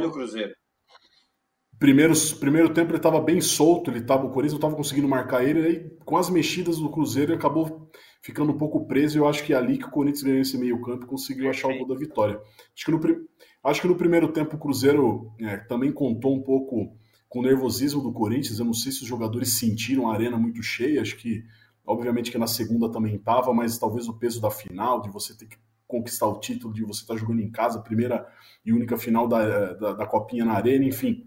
[1.77, 5.45] Primeiro, primeiro tempo ele estava bem solto, ele tava, o Corinthians não estava conseguindo marcar
[5.45, 7.89] ele, aí com as mexidas do Cruzeiro ele acabou
[8.21, 10.81] ficando um pouco preso eu acho que é ali que o Corinthians ganhou esse meio
[10.81, 12.39] campo e conseguiu achar o gol da vitória.
[12.75, 13.27] Acho que no,
[13.63, 16.95] acho que no primeiro tempo o Cruzeiro é, também contou um pouco
[17.27, 20.63] com o nervosismo do Corinthians, eu não sei se os jogadores sentiram a arena muito
[20.63, 21.43] cheia, acho que
[21.89, 25.47] Obviamente que na segunda também estava, mas talvez o peso da final, de você ter
[25.47, 28.27] que conquistar o título, de você estar tá jogando em casa, primeira
[28.63, 31.25] e única final da, da, da Copinha na Arena, enfim.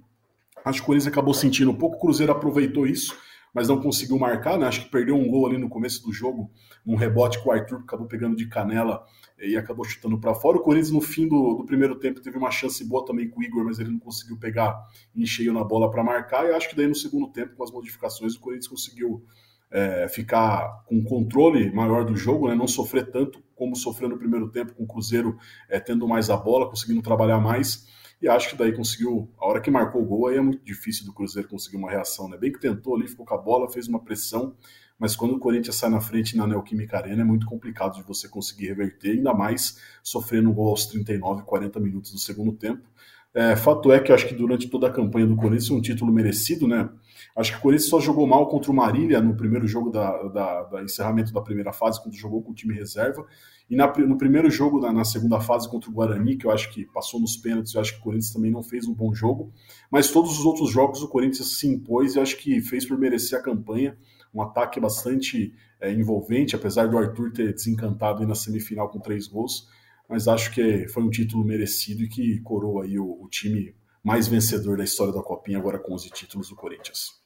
[0.65, 3.13] Acho que o Corinthians acabou sentindo um pouco, o Cruzeiro aproveitou isso,
[3.53, 4.67] mas não conseguiu marcar, né?
[4.67, 6.51] Acho que perdeu um gol ali no começo do jogo,
[6.87, 9.05] um rebote que o Arthur acabou pegando de canela
[9.39, 10.57] e acabou chutando para fora.
[10.59, 13.43] O Corinthians, no fim do, do, primeiro tempo, teve uma chance boa também com o
[13.43, 14.81] Igor, mas ele não conseguiu pegar
[15.15, 16.47] em cheio na bola para marcar.
[16.47, 19.25] E acho que daí no segundo tempo, com as modificações, o Corinthians conseguiu
[19.71, 24.51] é, ficar com controle maior do jogo, né, não sofrer tanto como sofreu no primeiro
[24.51, 25.39] tempo, com o Cruzeiro
[25.69, 27.87] é, tendo mais a bola, conseguindo trabalhar mais.
[28.23, 31.05] E acho que daí conseguiu, a hora que marcou o gol, aí é muito difícil
[31.05, 32.29] do Cruzeiro conseguir uma reação.
[32.29, 32.39] Né?
[32.39, 34.55] Bem que tentou ali, ficou com a bola, fez uma pressão,
[34.97, 38.29] mas quando o Corinthians sai na frente na Neoquímica Arena é muito complicado de você
[38.29, 42.89] conseguir reverter, ainda mais sofrendo um gol aos 39, 40 minutos do segundo tempo.
[43.35, 46.69] É, fato é que acho que durante toda a campanha do Corinthians um título merecido,
[46.69, 46.89] né?
[47.35, 50.63] Acho que o Corinthians só jogou mal contra o Marília no primeiro jogo da, da,
[50.65, 53.27] da encerramento da primeira fase, quando jogou com o time reserva.
[53.73, 56.71] E na, no primeiro jogo, na, na, segunda fase contra o Guarani, que eu acho
[56.71, 59.51] que passou nos pênaltis, eu acho que o Corinthians também não fez um bom jogo.
[59.91, 63.39] Mas todos os outros jogos o Corinthians se impôs e acho que fez por merecer
[63.39, 63.97] a campanha.
[64.35, 69.27] Um ataque bastante é, envolvente, apesar do Arthur ter desencantado aí na semifinal com três
[69.27, 69.67] gols
[70.09, 74.29] mas acho que foi um título merecido e que coroa aí o, o time mais
[74.29, 77.22] vencedor da história da Copinha, agora com 11 títulos do Corinthians.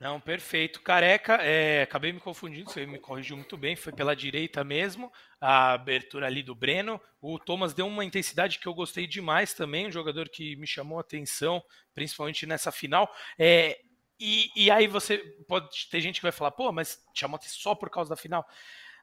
[0.00, 0.80] Não, perfeito.
[0.80, 5.72] Careca, é, acabei me confundindo, você me corrigiu muito bem, foi pela direita mesmo, a
[5.72, 7.00] abertura ali do Breno.
[7.20, 10.98] O Thomas deu uma intensidade que eu gostei demais também, um jogador que me chamou
[10.98, 11.60] a atenção,
[11.94, 13.12] principalmente nessa final.
[13.36, 13.80] É,
[14.20, 17.74] e, e aí você pode ter gente que vai falar, pô, mas chamou atenção só
[17.74, 18.46] por causa da final.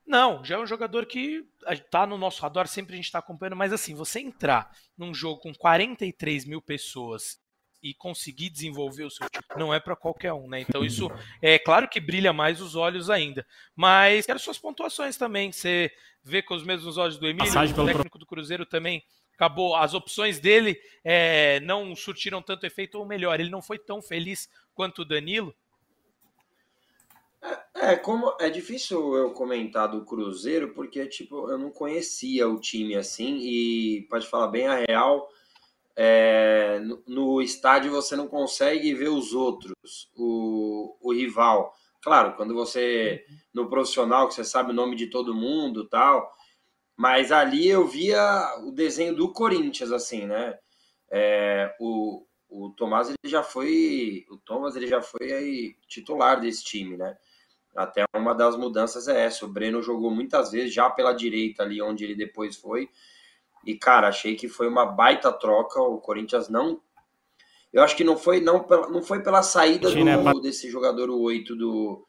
[0.08, 3.58] Não, já é um jogador que está no nosso radar, sempre a gente está acompanhando,
[3.58, 7.44] mas assim, você entrar num jogo com 43 mil pessoas
[7.86, 10.62] e conseguir desenvolver o seu time não é para qualquer um, né?
[10.62, 11.08] Então isso
[11.40, 13.46] é claro que brilha mais os olhos ainda.
[13.76, 15.52] Mas quero suas pontuações também.
[15.52, 15.92] Você
[16.24, 19.04] vê com os mesmos olhos do Emílio, o técnico do Cruzeiro também
[19.36, 19.76] acabou.
[19.76, 24.50] As opções dele é, não surtiram tanto efeito, ou melhor, ele não foi tão feliz
[24.74, 25.54] quanto o Danilo.
[27.76, 32.60] É, é, como é difícil eu comentar do Cruzeiro porque tipo eu não conhecia o
[32.60, 35.30] time assim e pode falar bem a real
[35.96, 39.74] é, no, no, estádio você não consegue ver os outros,
[40.16, 41.74] o, o rival.
[42.02, 46.32] Claro, quando você no profissional, que você sabe o nome de todo mundo tal,
[46.98, 48.20] mas ali eu via
[48.66, 50.58] o desenho do Corinthians, assim, né?
[51.12, 54.26] É, o, o Tomás ele já foi.
[54.30, 57.18] O Thomas ele já foi aí, titular desse time, né?
[57.76, 59.46] Até uma das mudanças é essa.
[59.46, 62.90] O Breno jogou muitas vezes já pela direita ali, onde ele depois foi.
[63.66, 65.82] E, cara, achei que foi uma baita troca.
[65.82, 66.82] O Corinthians não.
[67.74, 71.56] Eu acho que não foi, não, não foi pela saída do, desse jogador, o 8
[71.56, 72.06] do,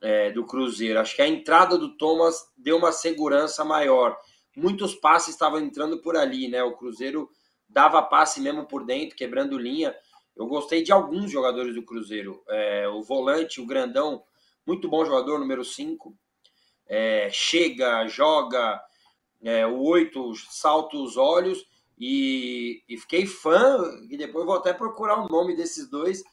[0.00, 0.98] é, do Cruzeiro.
[0.98, 4.16] Acho que a entrada do Thomas deu uma segurança maior.
[4.56, 6.62] Muitos passes estavam entrando por ali, né?
[6.62, 7.28] O Cruzeiro
[7.68, 9.94] dava passe mesmo por dentro, quebrando linha.
[10.36, 12.42] Eu gostei de alguns jogadores do Cruzeiro.
[12.48, 14.22] É, o volante, o grandão,
[14.66, 16.16] muito bom jogador, número 5.
[16.86, 18.80] É, chega, joga,
[19.44, 21.66] é, o 8 salta os olhos
[21.98, 23.78] e, e, fiquei fã,
[24.10, 26.24] e depois vou até procurar o nome desses dois,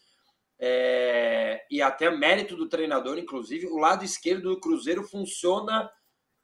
[0.58, 5.92] é, e até mérito do treinador, inclusive, o lado esquerdo do Cruzeiro funciona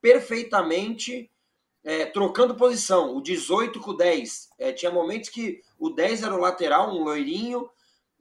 [0.01, 1.31] perfeitamente
[1.83, 4.49] é, trocando posição, o 18 com o 10.
[4.59, 7.69] É, tinha momentos que o 10 era o lateral, um loirinho,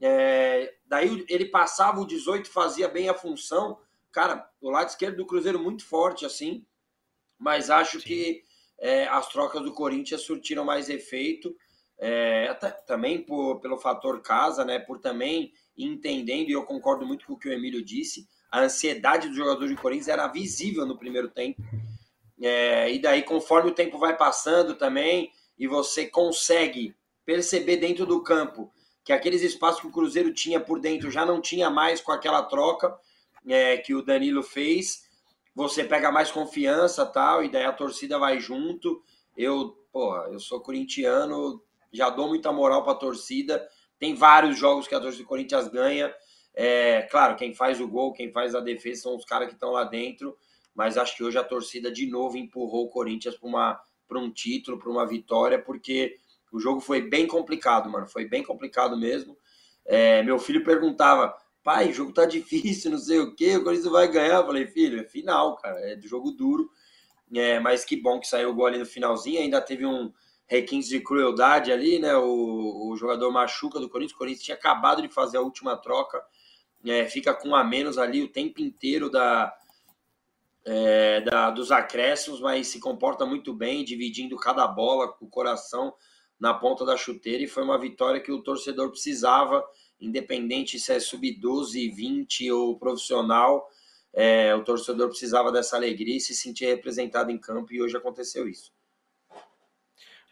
[0.00, 3.78] é, daí ele passava o 18, fazia bem a função.
[4.12, 6.64] Cara, o lado esquerdo do Cruzeiro muito forte, assim
[7.38, 8.06] mas acho Sim.
[8.06, 8.42] que
[8.78, 11.54] é, as trocas do Corinthians surtiram mais efeito,
[11.98, 17.26] é, até, também por, pelo fator casa, né, por também entendendo, e eu concordo muito
[17.26, 20.98] com o que o Emílio disse, a ansiedade dos jogadores do Corinthians era visível no
[20.98, 21.62] primeiro tempo,
[22.40, 26.94] é, e daí conforme o tempo vai passando também, e você consegue
[27.24, 28.70] perceber dentro do campo
[29.04, 32.42] que aqueles espaços que o Cruzeiro tinha por dentro já não tinha mais com aquela
[32.42, 32.94] troca
[33.46, 35.05] é, que o Danilo fez,
[35.56, 39.02] você pega mais confiança tal, e daí a torcida vai junto.
[39.34, 43.66] Eu, porra, eu sou corintiano, já dou muita moral para a torcida.
[43.98, 46.14] Tem vários jogos que a torcida do Corinthians ganha.
[46.52, 49.70] É, claro, quem faz o gol, quem faz a defesa são os caras que estão
[49.70, 50.36] lá dentro.
[50.74, 54.90] Mas acho que hoje a torcida de novo empurrou o Corinthians para um título, para
[54.90, 56.18] uma vitória, porque
[56.52, 58.06] o jogo foi bem complicado, mano.
[58.06, 59.38] Foi bem complicado mesmo.
[59.86, 61.34] É, meu filho perguntava:
[61.66, 64.36] pai, o jogo tá difícil, não sei o quê, o Corinthians vai ganhar.
[64.36, 66.70] Eu falei, filho, é final, cara, é do jogo duro.
[67.34, 70.12] É, mas que bom que saiu o gol ali no finalzinho, ainda teve um
[70.46, 72.16] requinte de crueldade ali, né?
[72.16, 76.22] O, o jogador machuca do Corinthians, o Corinthians tinha acabado de fazer a última troca,
[76.84, 79.52] é, fica com a menos ali o tempo inteiro da,
[80.64, 85.92] é, da, dos acréscimos, mas se comporta muito bem, dividindo cada bola com o coração
[86.38, 89.64] na ponta da chuteira, e foi uma vitória que o torcedor precisava
[90.00, 93.66] independente se é sub-12, 20 ou profissional,
[94.12, 98.48] é, o torcedor precisava dessa alegria e se sentir representado em campo, e hoje aconteceu
[98.48, 98.75] isso.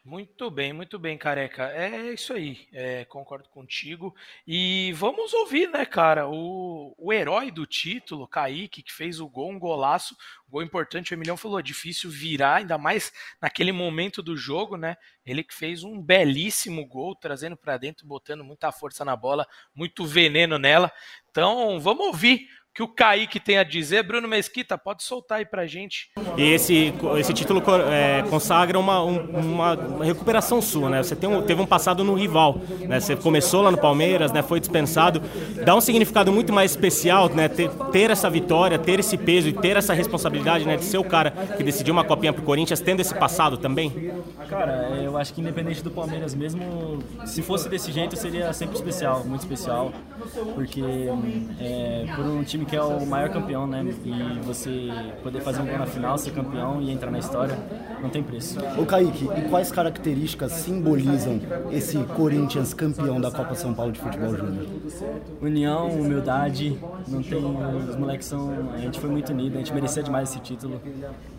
[0.06, 1.70] Muito bem, muito bem, careca.
[1.72, 4.14] É isso aí, é, concordo contigo.
[4.46, 9.50] E vamos ouvir, né, cara, o, o herói do título, Kaique, que fez o gol,
[9.50, 10.14] um golaço,
[10.46, 11.12] gol importante.
[11.12, 14.94] O Emilhão falou: difícil virar, ainda mais naquele momento do jogo, né?
[15.24, 20.04] Ele que fez um belíssimo gol, trazendo para dentro, botando muita força na bola, muito
[20.04, 20.92] veneno nela.
[21.30, 24.02] Então, vamos ouvir que o Kaique tem a dizer.
[24.02, 26.10] Bruno Mesquita, pode soltar aí pra gente.
[26.36, 31.02] E esse, esse título é, consagra uma, uma recuperação sua, né?
[31.02, 32.98] Você um, teve um passado no rival, né?
[32.98, 34.42] Você começou lá no Palmeiras, né?
[34.42, 35.22] Foi dispensado.
[35.64, 37.48] Dá um significado muito mais especial, né?
[37.48, 40.76] Ter, ter essa vitória, ter esse peso e ter essa responsabilidade, né?
[40.76, 44.12] De ser o cara que decidiu uma copinha pro Corinthians, tendo esse passado também?
[44.48, 49.24] Cara, eu acho que independente do Palmeiras mesmo, se fosse desse jeito seria sempre especial,
[49.24, 49.92] muito especial,
[50.54, 50.82] porque
[51.60, 53.84] é, por um time que é o maior campeão, né?
[54.04, 54.88] E você
[55.22, 57.56] poder fazer um gol na final, ser campeão e entrar na história,
[58.02, 58.58] não tem preço.
[58.78, 64.36] Ô Kaique, e quais características simbolizam esse Corinthians campeão da Copa São Paulo de Futebol
[64.36, 64.66] Júnior?
[65.40, 67.44] União, humildade, não tem.
[67.88, 68.50] Os moleques são.
[68.74, 70.80] A gente foi muito unido, a gente merecia demais esse título.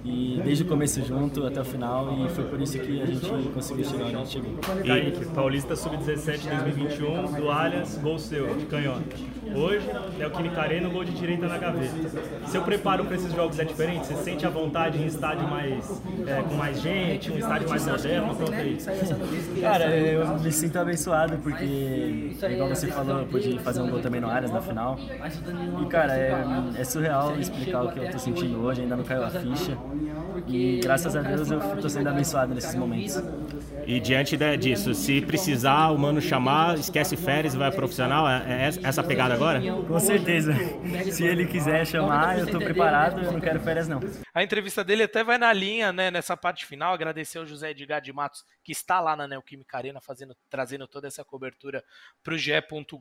[0.05, 3.49] E desde o começo junto até o final, e foi por isso que a gente
[3.49, 4.51] conseguiu chegar onde a gente chegou.
[4.85, 9.03] Kaique, Paulista Sub-17 2021, do Allianz, gol seu, de canhota.
[9.55, 9.89] Hoje
[10.19, 11.93] é o Kimi Careno, gol de direita na gaveta.
[12.47, 14.05] Seu preparo para esses jogos é diferente?
[14.05, 18.37] Você sente a vontade em estádio mais, é, com mais gente, um estádio mais moderno?
[18.53, 18.77] Aí.
[19.61, 24.21] Cara, eu me sinto abençoado porque, igual você falou, eu pude fazer um gol também
[24.21, 24.99] no Arias na final.
[25.81, 26.35] E, cara, é,
[26.77, 29.77] é surreal explicar o que eu tô sentindo hoje, ainda não caiu a ficha.
[30.47, 33.21] E graças a Deus eu tô sendo abençoado nesses momentos.
[33.85, 38.69] E diante disso, se precisar o mano chamar, esquece férias e vai profissional, é, é
[38.83, 39.61] essa pegada agora?
[39.87, 40.53] Com certeza.
[41.11, 43.99] Se ele quiser chamar, eu tô preparado, eu não quero férias não.
[44.33, 48.01] A entrevista dele até vai na linha, né, nessa parte final, agradecer ao José Edgar
[48.01, 51.85] de Matos, que está lá na Neoquímica Arena, fazendo, trazendo toda essa cobertura
[52.23, 52.51] para o GE.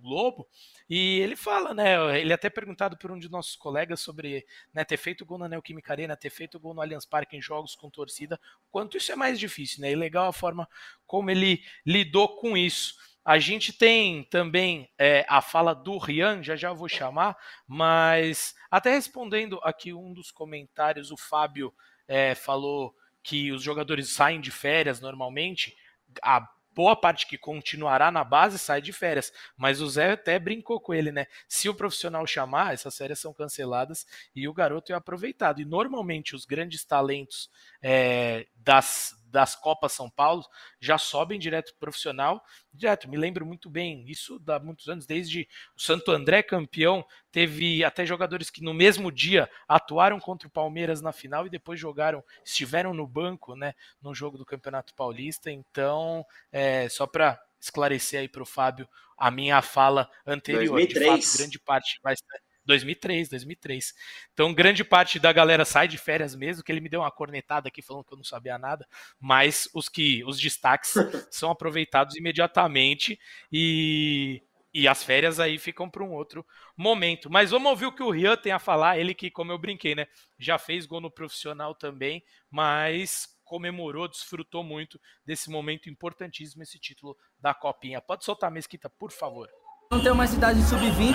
[0.02, 0.46] Globo,
[0.90, 4.84] e ele fala, né, ele é até perguntado por um de nossos colegas sobre né,
[4.84, 7.88] ter feito gol na Neoquímica Arena, ter feito gol no Allianz Parque em jogos com
[7.88, 8.38] torcida,
[8.70, 10.68] quanto isso é mais difícil, né, e legal a forma
[11.06, 12.94] como ele lidou com isso.
[13.24, 18.90] A gente tem também é, a fala do Rian, já já vou chamar, mas até
[18.90, 21.72] respondendo aqui um dos comentários, o Fábio
[22.06, 25.74] é, falou que os jogadores saem de férias normalmente.
[26.22, 29.32] A boa parte que continuará na base sai de férias.
[29.56, 31.26] Mas o Zé até brincou com ele, né?
[31.48, 34.06] Se o profissional chamar, essas férias são canceladas
[34.36, 35.60] e o garoto é aproveitado.
[35.60, 37.50] E normalmente os grandes talentos
[37.82, 40.44] é, das, das Copas São Paulo
[40.80, 42.40] já sobem direto pro profissional.
[42.72, 47.82] Direto, me lembro muito bem, isso há muitos anos, desde o Santo André campeão, teve
[47.82, 52.22] até jogadores que no mesmo dia atuaram contra o Palmeiras na final e depois jogaram,
[52.44, 55.50] estiveram no banco, né, no jogo do Campeonato Paulista.
[55.50, 60.88] Então, é, só para esclarecer aí para o Fábio a minha fala anterior, 2003.
[60.88, 63.94] de fato, grande parte vai ser 2003, 2003.
[64.32, 67.68] Então, grande parte da galera sai de férias mesmo, que ele me deu uma cornetada
[67.68, 68.86] aqui falando que eu não sabia nada,
[69.20, 70.94] mas os que os destaques
[71.30, 73.18] são aproveitados imediatamente
[73.52, 74.42] e
[74.74, 76.44] e as férias aí ficam para um outro
[76.76, 77.30] momento.
[77.30, 79.94] Mas vamos ouvir o que o Rian tem a falar, ele que, como eu brinquei,
[79.94, 86.78] né, já fez gol no profissional também, mas comemorou, desfrutou muito desse momento importantíssimo, esse
[86.78, 88.00] título da Copinha.
[88.00, 89.48] Pode soltar a mesquita, por favor.
[89.90, 91.14] Não tenho mais idade de sub-20.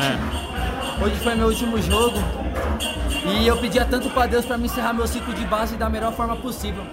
[1.03, 2.17] Hoje foi meu último jogo.
[3.25, 6.13] E eu pedia tanto para Deus para me encerrar meu ciclo de base da melhor
[6.13, 6.83] forma possível.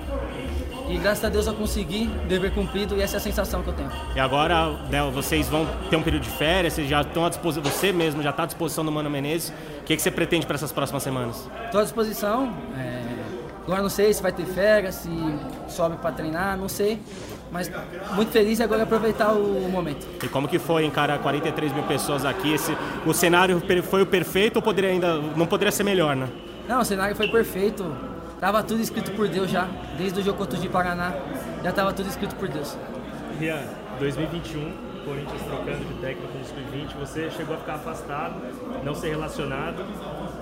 [0.88, 3.74] E graças a Deus eu consegui, dever cumprido, e essa é a sensação que eu
[3.74, 3.90] tenho.
[4.14, 7.64] E agora, Del, vocês vão ter um período de férias, vocês já estão à disposição,
[7.64, 9.52] você mesmo já está à disposição do Mano Menezes.
[9.80, 11.48] O que, que você pretende para essas próximas semanas?
[11.64, 12.54] Estou à disposição.
[12.76, 13.02] É...
[13.64, 15.10] Agora não sei se vai ter férias, se
[15.68, 17.02] sobe para treinar, não sei.
[17.50, 17.70] Mas
[18.14, 20.06] muito feliz e agora aproveitar o momento.
[20.22, 22.52] E como que foi encarar 43 mil pessoas aqui?
[22.52, 26.28] Esse, o cenário foi o perfeito ou poderia ainda não poderia ser melhor, né?
[26.68, 27.84] Não, o cenário foi perfeito.
[28.40, 31.14] Tava tudo escrito por Deus já, desde o jogo contra o de Paraná,
[31.64, 32.76] já tava tudo escrito por Deus.
[33.38, 33.62] Rian,
[33.98, 34.72] 2021,
[35.06, 38.42] Corinthians trocando de técnico no Sub-20, você chegou a ficar afastado,
[38.82, 39.86] não ser relacionado.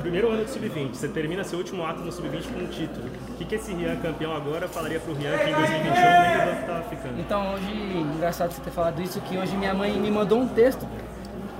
[0.00, 3.06] Primeiro ano do Sub-20, você termina seu último ato no Sub-20 com um título.
[3.28, 6.60] O que, que esse Rian campeão agora falaria pro Rian que em 2021 nem o
[6.60, 7.20] estava ficando?
[7.20, 7.72] Então hoje,
[8.16, 10.88] engraçado você ter falado isso, que hoje minha mãe me mandou um texto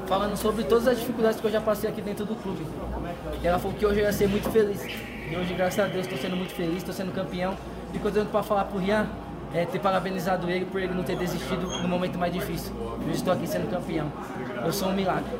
[0.07, 2.67] falando sobre todas as dificuldades que eu já passei aqui dentro do clube.
[3.43, 4.83] Ela falou que hoje eu ia ser muito feliz.
[5.31, 7.55] E hoje, graças a Deus, estou sendo muito feliz, estou sendo campeão.
[7.93, 9.07] E que eu para falar pro Rian
[9.55, 12.73] é ter parabenizado ele por ele não ter desistido no momento mais difícil.
[13.01, 14.12] Hoje estou aqui sendo campeão.
[14.64, 15.31] Eu sou um milagre.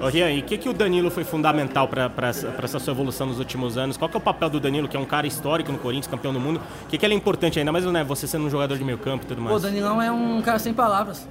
[0.00, 3.38] Ô Rian, e o que, que o Danilo foi fundamental para essa sua evolução nos
[3.38, 3.98] últimos anos?
[3.98, 6.32] Qual que é o papel do Danilo, que é um cara histórico no Corinthians, campeão
[6.32, 6.60] do mundo?
[6.84, 8.98] O que, que ele é importante ainda mais, né, você sendo um jogador de meio
[8.98, 9.54] campo e tudo mais?
[9.54, 11.28] O Danilão é um cara sem palavras.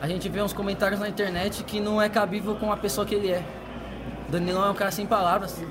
[0.00, 3.14] A gente vê uns comentários na internet que não é cabível com a pessoa que
[3.14, 3.44] ele é.
[4.28, 5.62] O Danilão é um cara sem palavras.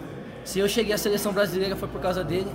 [0.45, 2.47] Se eu cheguei à seleção brasileira foi por causa dele.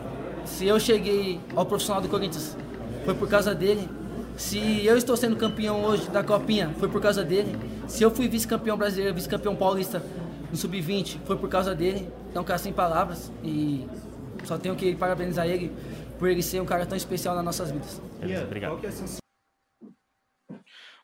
[0.46, 2.56] Se eu cheguei ao profissional do Corinthians
[3.04, 3.88] foi por causa dele.
[4.36, 7.56] Se eu estou sendo campeão hoje da Copinha foi por causa dele.
[7.88, 10.02] Se eu fui vice-campeão brasileiro, vice-campeão paulista
[10.50, 12.10] no sub-20 foi por causa dele.
[12.30, 13.86] Então, cara sem palavras e
[14.44, 15.72] só tenho que parabenizar ele
[16.18, 18.00] por ele ser um cara tão especial nas nossas vidas.
[18.18, 18.80] Beleza, obrigado.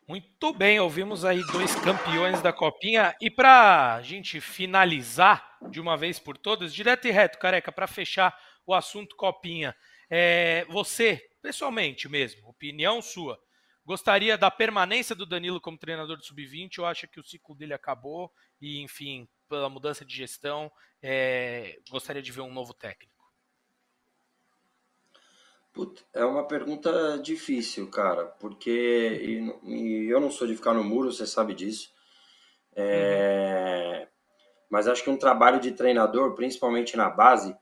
[0.07, 3.15] Muito bem, ouvimos aí dois campeões da Copinha.
[3.21, 7.87] E para a gente finalizar de uma vez por todas, direto e reto, careca, para
[7.87, 9.75] fechar o assunto Copinha,
[10.09, 13.37] é, você pessoalmente mesmo, opinião sua,
[13.85, 17.73] gostaria da permanência do Danilo como treinador do Sub-20 ou acha que o ciclo dele
[17.73, 23.13] acabou e, enfim, pela mudança de gestão, é, gostaria de ver um novo técnico?
[26.13, 31.25] é uma pergunta difícil, cara, porque e, eu não sou de ficar no muro, você
[31.25, 31.91] sabe disso.
[32.75, 34.07] É,
[34.69, 37.55] mas acho que um trabalho de treinador, principalmente na base,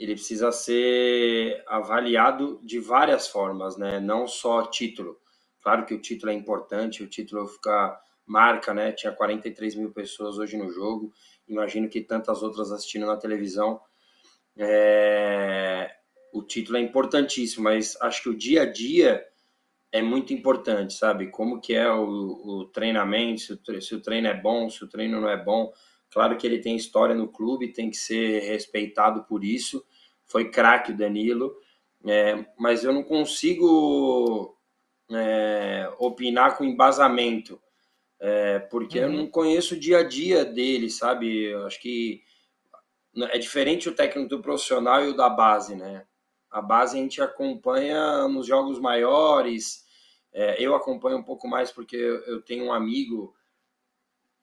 [0.00, 4.00] ele precisa ser avaliado de várias formas, né?
[4.00, 5.20] Não só título.
[5.62, 8.92] Claro que o título é importante, o título fica marca, né?
[8.92, 11.12] Tinha 43 mil pessoas hoje no jogo.
[11.46, 13.78] Imagino que tantas outras assistindo na televisão.
[14.56, 15.94] É,
[16.32, 19.22] o título é importantíssimo, mas acho que o dia a dia
[19.92, 21.30] é muito importante, sabe?
[21.30, 24.88] Como que é o, o treinamento, se o, se o treino é bom, se o
[24.88, 25.70] treino não é bom.
[26.10, 29.84] Claro que ele tem história no clube, tem que ser respeitado por isso.
[30.24, 31.56] Foi craque o Danilo,
[32.06, 34.56] é, mas eu não consigo
[35.10, 37.60] é, opinar com embasamento,
[38.18, 39.04] é, porque uhum.
[39.04, 41.44] eu não conheço o dia a dia dele, sabe?
[41.44, 42.22] Eu acho que
[43.30, 46.06] é diferente o técnico do profissional e o da base, né?
[46.50, 49.84] A base a gente acompanha nos jogos maiores.
[50.32, 53.34] É, eu acompanho um pouco mais porque eu tenho um amigo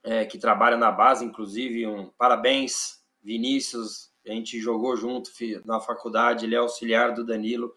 [0.08, 1.86] é, que trabalha na base, inclusive.
[1.86, 4.10] Um parabéns, Vinícius.
[4.26, 5.30] A gente jogou junto
[5.66, 6.46] na faculdade.
[6.46, 7.74] Ele é auxiliar do Danilo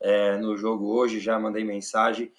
[0.00, 1.20] é, no jogo hoje.
[1.20, 2.32] Já mandei mensagem.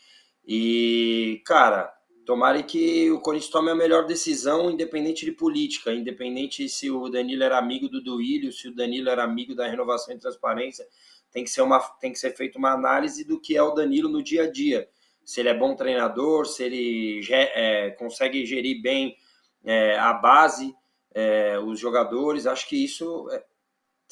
[0.46, 1.94] E, cara,
[2.26, 7.42] Tomara que o Corinthians tome a melhor decisão, independente de política, independente se o Danilo
[7.42, 10.86] era amigo do Duílio, se o Danilo era amigo da renovação e transparência
[11.32, 14.10] tem que ser uma tem que ser feita uma análise do que é o Danilo
[14.10, 14.90] no dia a dia.
[15.24, 19.16] Se ele é bom treinador, se ele é, consegue gerir bem
[19.64, 20.76] é, a base,
[21.14, 22.46] é, os jogadores.
[22.46, 23.44] Acho que isso é,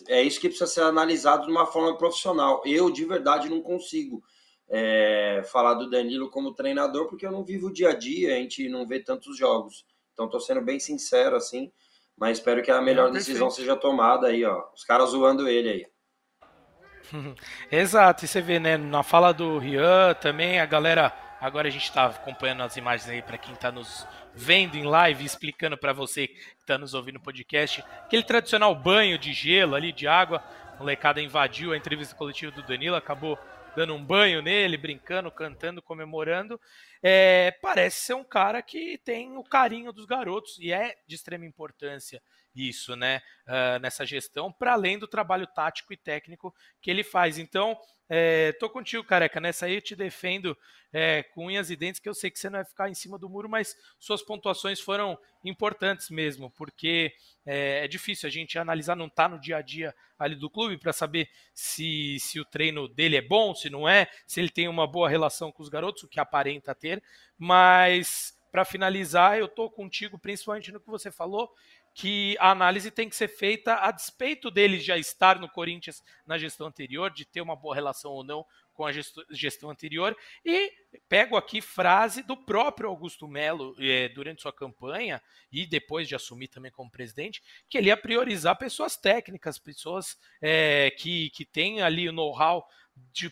[0.07, 2.61] é, isso que precisa ser analisado de uma forma profissional.
[2.65, 4.21] Eu de verdade não consigo
[4.67, 8.37] é, falar do Danilo como treinador porque eu não vivo o dia a dia, a
[8.37, 9.85] gente não vê tantos jogos.
[10.13, 11.71] Então estou sendo bem sincero assim,
[12.17, 14.63] mas espero que a melhor decisão seja tomada aí, ó.
[14.73, 15.87] Os caras zoando ele aí.
[17.71, 21.13] Exato, e você vê, né, na fala do Rian também, a galera.
[21.39, 25.23] Agora a gente está acompanhando as imagens aí para quem está nos vendo em live,
[25.23, 27.83] explicando para você que está nos ouvindo no podcast.
[28.03, 30.43] Aquele tradicional banho de gelo ali, de água.
[30.73, 33.39] A molecada invadiu a entrevista coletiva do Danilo, acabou
[33.75, 36.59] dando um banho nele, brincando, cantando, comemorando.
[37.01, 41.45] É, parece ser um cara que tem o carinho dos garotos e é de extrema
[41.45, 42.21] importância
[42.55, 47.37] isso, né, uh, nessa gestão, para além do trabalho tático e técnico que ele faz.
[47.37, 47.77] Então,
[48.07, 49.39] é, tô contigo, careca.
[49.39, 50.55] Nessa aí eu te defendo
[50.93, 53.17] é, com unhas e dentes, que eu sei que você não vai ficar em cima
[53.17, 57.11] do muro, mas suas pontuações foram importantes mesmo, porque
[57.45, 60.77] é, é difícil a gente analisar, não tá no dia a dia ali do clube
[60.77, 64.67] para saber se, se o treino dele é bom, se não é, se ele tem
[64.67, 67.03] uma boa relação com os garotos, o que aparenta ter.
[67.37, 71.51] Mas para finalizar, eu tô contigo, principalmente no que você falou
[71.95, 76.37] que a análise tem que ser feita a despeito dele já estar no Corinthians na
[76.37, 78.91] gestão anterior, de ter uma boa relação ou não com a
[79.31, 80.13] gestão anterior.
[80.43, 80.73] E
[81.07, 86.49] pego aqui frase do próprio Augusto Melo eh, durante sua campanha e depois de assumir
[86.49, 92.09] também como presidente, que ele ia priorizar pessoas técnicas, pessoas eh, que, que têm ali
[92.09, 92.67] o know-how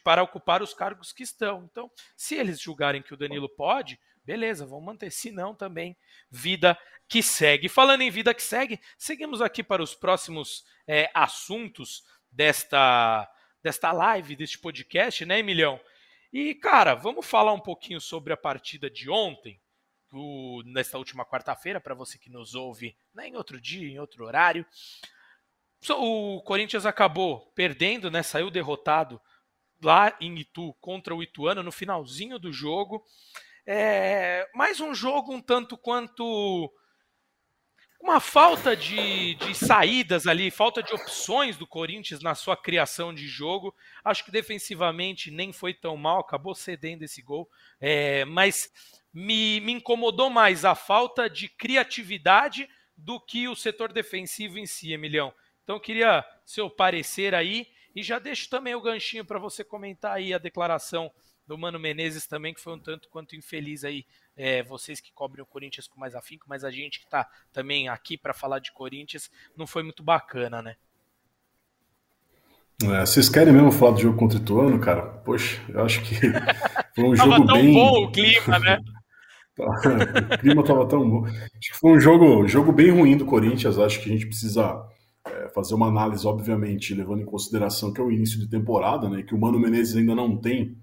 [0.06, 1.68] para ocupar os cargos que estão.
[1.70, 5.12] Então, se eles julgarem que o Danilo pode, beleza, vamos manter.
[5.12, 5.98] Se não, também
[6.30, 7.70] vida que segue.
[7.70, 13.30] Falando em vida que segue, seguimos aqui para os próximos é, assuntos desta,
[13.62, 15.80] desta live, deste podcast, né, Emilhão?
[16.32, 19.62] E, cara, vamos falar um pouquinho sobre a partida de ontem,
[20.12, 24.26] o, nesta última quarta-feira, para você que nos ouve né, em outro dia, em outro
[24.26, 24.66] horário.
[25.90, 29.22] O Corinthians acabou perdendo, né, saiu derrotado
[29.84, 33.06] lá em Itu contra o Ituano no finalzinho do jogo.
[33.66, 36.70] É, mais um jogo um tanto quanto
[38.02, 43.26] uma falta de, de saídas ali, falta de opções do Corinthians na sua criação de
[43.26, 43.74] jogo.
[44.04, 47.50] Acho que defensivamente nem foi tão mal, acabou cedendo esse gol,
[47.80, 48.70] é, mas
[49.14, 54.92] me, me incomodou mais a falta de criatividade do que o setor defensivo em si,
[54.92, 55.34] Emilhão.
[55.64, 60.34] Então, queria seu parecer aí e já deixo também o ganchinho para você comentar aí
[60.34, 61.10] a declaração
[61.48, 64.06] do Mano Menezes também, que foi um tanto quanto infeliz aí.
[64.36, 67.88] É, vocês que cobrem o Corinthians com mais afinco, mas a gente que está também
[67.88, 70.76] aqui para falar de Corinthians, não foi muito bacana, né?
[72.84, 75.04] É, vocês querem mesmo falar do jogo contra o Ituano, cara?
[75.04, 76.16] Poxa, eu acho que
[76.96, 77.74] foi um jogo tão bem...
[77.74, 78.80] bom o clima, né?
[79.60, 81.26] o clima tava tão bom.
[81.26, 83.78] Acho que foi um jogo, jogo bem ruim do Corinthians.
[83.78, 84.84] Acho que a gente precisa
[85.28, 89.22] é, fazer uma análise, obviamente, levando em consideração que é o início de temporada, né,
[89.22, 90.76] que o Mano Menezes ainda não tem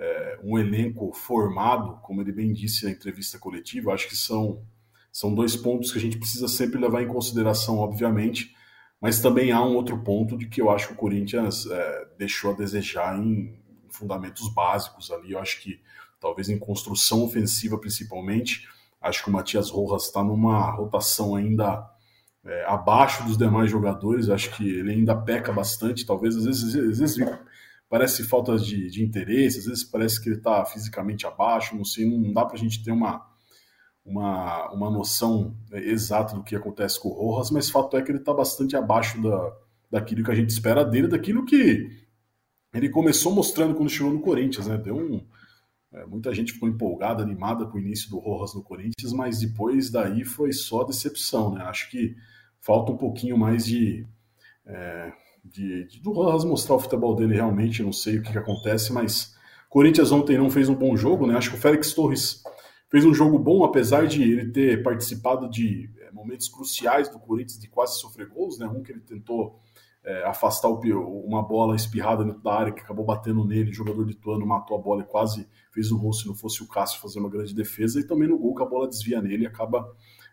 [0.00, 4.64] é, um elenco formado, como ele bem disse na entrevista coletiva, acho que são,
[5.12, 8.56] são dois pontos que a gente precisa sempre levar em consideração, obviamente,
[8.98, 12.52] mas também há um outro ponto de que eu acho que o Corinthians é, deixou
[12.52, 13.54] a desejar em
[13.90, 15.80] fundamentos básicos ali, eu acho que
[16.18, 18.66] talvez em construção ofensiva principalmente,
[19.00, 21.86] acho que o Matias Rojas está numa rotação ainda
[22.44, 24.28] é, abaixo dos demais jogadores.
[24.28, 26.06] Acho que ele ainda peca bastante.
[26.06, 27.16] Talvez às vezes, às vezes
[27.90, 31.76] parece falta de, de interesse, às vezes parece que ele está fisicamente abaixo.
[31.76, 33.26] Não sei, não dá para a gente ter uma,
[34.04, 38.18] uma, uma noção exata do que acontece com o Rojas, mas fato é que ele
[38.18, 39.52] está bastante abaixo da,
[39.90, 41.90] daquilo que a gente espera dele, daquilo que
[42.72, 44.78] ele começou mostrando quando chegou no Corinthians, né?
[44.78, 45.26] Deu um,
[45.92, 49.90] é, muita gente ficou empolgada, animada com o início do Rojas no Corinthians, mas depois
[49.90, 51.64] daí foi só decepção, né?
[51.64, 52.14] Acho que
[52.60, 54.06] falta um pouquinho mais de,
[54.64, 55.12] é,
[55.44, 58.92] de, de, do Rojas mostrar o futebol dele realmente, não sei o que, que acontece,
[58.92, 59.34] mas
[59.68, 61.36] Corinthians ontem não fez um bom jogo, né?
[61.36, 62.42] Acho que o Félix Torres
[62.88, 67.58] fez um jogo bom, apesar de ele ter participado de é, momentos cruciais do Corinthians
[67.58, 68.66] de quase sofrer gols, né?
[68.66, 69.60] Um que ele tentou
[70.04, 70.80] é, afastar o,
[71.24, 74.80] uma bola espirrada dentro da área que acabou batendo nele, o jogador lituano matou a
[74.80, 78.00] bola e quase fez o gol se não fosse o Cássio fazer uma grande defesa,
[78.00, 79.88] e também no gol que a bola desvia nele e acaba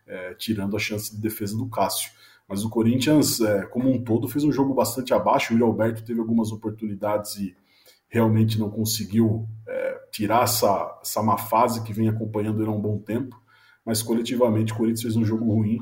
[0.05, 2.11] é, tirando a chance de defesa do Cássio.
[2.47, 5.51] Mas o Corinthians, é, como um todo, fez um jogo bastante abaixo.
[5.51, 7.55] O Yuri Alberto teve algumas oportunidades e
[8.07, 12.79] realmente não conseguiu é, tirar essa, essa má fase que vem acompanhando ele há um
[12.79, 13.35] bom tempo.
[13.85, 15.79] Mas coletivamente o Corinthians fez um jogo ruim.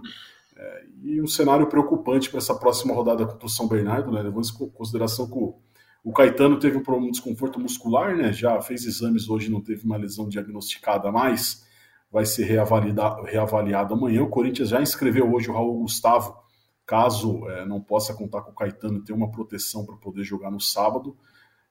[0.57, 4.23] É, e um cenário preocupante para essa próxima rodada contra o São Bernardo, né?
[4.23, 5.55] levando em consideração que o,
[6.03, 8.33] o Caetano teve um, desconforto muscular, né?
[8.33, 11.63] já fez exames hoje, não teve uma lesão diagnosticada mais,
[12.11, 14.23] vai ser reavaliado, reavaliado amanhã.
[14.23, 16.44] O Corinthians já inscreveu hoje o Raul Gustavo
[16.85, 20.59] caso é, não possa contar com o Caetano, ter uma proteção para poder jogar no
[20.59, 21.17] sábado.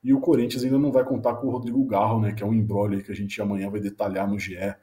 [0.03, 2.53] E o Corinthians ainda não vai contar com o Rodrigo Garro, né, que é um
[2.53, 4.75] embrolho que a gente amanhã vai detalhar no GE.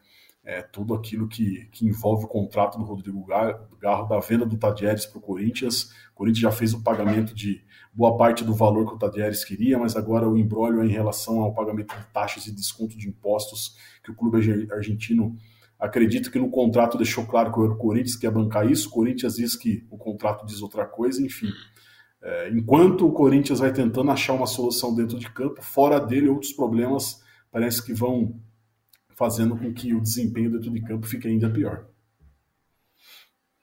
[0.43, 5.05] É, tudo aquilo que, que envolve o contrato do Rodrigo Garro, da venda do Tadieres
[5.05, 5.91] para o Corinthians.
[6.11, 7.63] O Corinthians já fez o pagamento de
[7.93, 11.41] boa parte do valor que o Tadieres queria, mas agora o embrólio é em relação
[11.41, 14.39] ao pagamento de taxas e desconto de impostos que o clube
[14.71, 15.38] argentino
[15.82, 19.55] Acredito que no contrato deixou claro que o Corinthians quer bancar isso, o Corinthians diz
[19.55, 21.49] que o contrato diz outra coisa, enfim.
[22.21, 26.53] É, enquanto o Corinthians vai tentando achar uma solução dentro de campo, fora dele outros
[26.53, 28.39] problemas parece que vão
[29.15, 31.88] fazendo com que o desempenho dentro de campo fique ainda pior.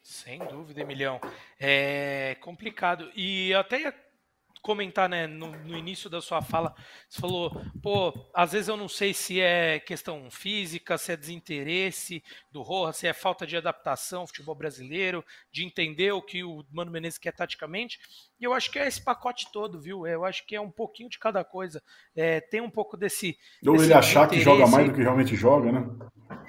[0.02, 1.20] Sem dúvida, Emilhão.
[1.58, 3.08] É complicado.
[3.14, 3.94] E até
[4.62, 6.74] comentar, né, no, no, início da sua fala,
[7.08, 12.22] você falou, pô, às vezes eu não sei se é questão física, se é desinteresse
[12.50, 16.64] do Rojas, se é falta de adaptação ao futebol brasileiro, de entender o que o
[16.70, 17.98] Mano Menezes quer taticamente.
[18.40, 20.06] E eu acho que é esse pacote todo, viu?
[20.06, 21.82] Eu acho que é um pouquinho de cada coisa.
[22.14, 23.36] É, tem um pouco desse.
[23.66, 25.86] Ou ele achar que joga mais do que realmente joga, né?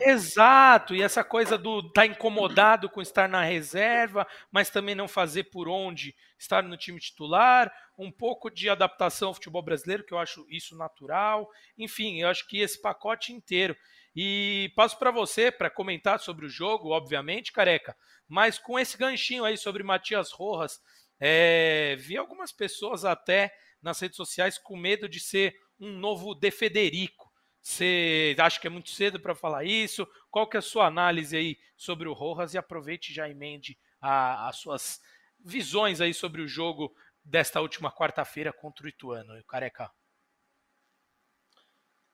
[0.01, 5.07] Exato, e essa coisa do estar tá incomodado com estar na reserva, mas também não
[5.07, 10.13] fazer por onde estar no time titular, um pouco de adaptação ao futebol brasileiro, que
[10.13, 11.49] eu acho isso natural.
[11.77, 13.75] Enfim, eu acho que esse pacote inteiro.
[14.15, 17.95] E passo para você para comentar sobre o jogo, obviamente, careca,
[18.27, 20.79] mas com esse ganchinho aí sobre Matias Rojas
[21.19, 26.49] é, vi algumas pessoas até nas redes sociais com medo de ser um novo De
[26.49, 27.29] Federico.
[27.61, 30.07] Você acha que é muito cedo para falar isso?
[30.31, 32.53] Qual que é a sua análise aí sobre o Rojas?
[32.53, 35.01] E aproveite e já emende as suas
[35.39, 39.91] visões aí sobre o jogo desta última quarta-feira contra o Ituano, o Careca.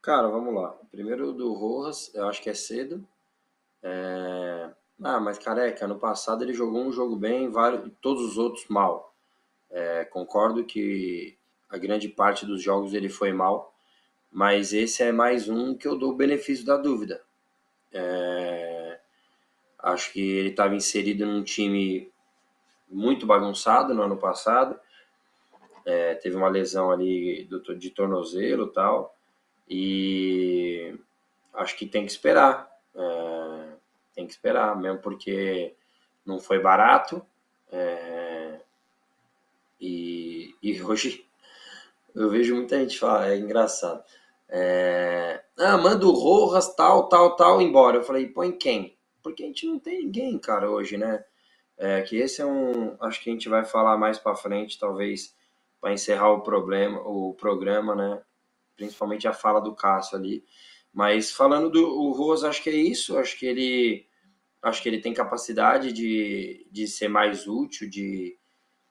[0.02, 0.78] Cara, vamos lá.
[0.92, 3.08] Primeiro do Rojas, eu acho que é cedo.
[3.82, 4.70] É...
[5.04, 9.14] Ah, mas careca, ano passado ele jogou um jogo bem, vários, todos os outros mal.
[9.70, 11.38] É, concordo que
[11.70, 13.76] a grande parte dos jogos ele foi mal,
[14.32, 17.22] mas esse é mais um que eu dou o benefício da dúvida.
[17.92, 19.00] É,
[19.80, 22.12] acho que ele estava inserido num time
[22.90, 24.80] muito bagunçado no ano passado,
[25.86, 29.16] é, teve uma lesão ali do, de tornozelo tal,
[29.70, 30.98] e
[31.54, 32.70] acho que tem que esperar.
[32.96, 33.76] É,
[34.14, 35.76] tem que esperar, mesmo porque
[36.26, 37.26] não foi barato.
[37.72, 38.60] É,
[39.80, 41.26] e, e hoje
[42.14, 44.04] eu vejo muita gente falar, é engraçado.
[44.48, 47.98] É, ah, manda o Rojas, tal, tal, tal, embora.
[47.98, 48.96] Eu falei, põe quem?
[49.22, 51.26] Porque a gente não tem ninguém, cara, hoje, né?
[51.78, 52.96] É, que esse é um.
[53.02, 55.36] Acho que a gente vai falar mais para frente, talvez,
[55.82, 58.22] para encerrar o problema, o programa, né?
[58.76, 60.46] Principalmente a fala do Cássio ali.
[60.94, 63.18] Mas falando do o Rose, acho que é isso.
[63.18, 64.08] Acho que ele
[64.62, 68.36] acho que ele tem capacidade de, de ser mais útil, de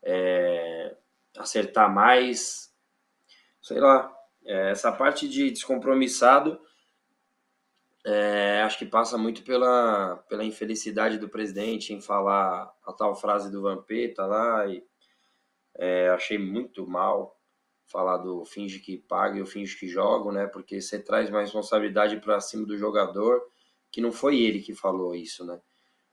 [0.02, 0.96] é,
[1.36, 2.72] acertar mais,
[3.60, 4.12] sei lá.
[4.46, 6.60] É, essa parte de descompromissado
[8.04, 13.50] é, acho que passa muito pela, pela infelicidade do presidente em falar a tal frase
[13.50, 14.66] do Vampeta lá.
[14.66, 14.84] E,
[15.76, 17.38] é, achei muito mal
[17.86, 20.46] falar do finge que paga e o finge que joga, né?
[20.46, 23.42] Porque você traz uma responsabilidade para cima do jogador,
[23.90, 25.60] que não foi ele que falou isso, né?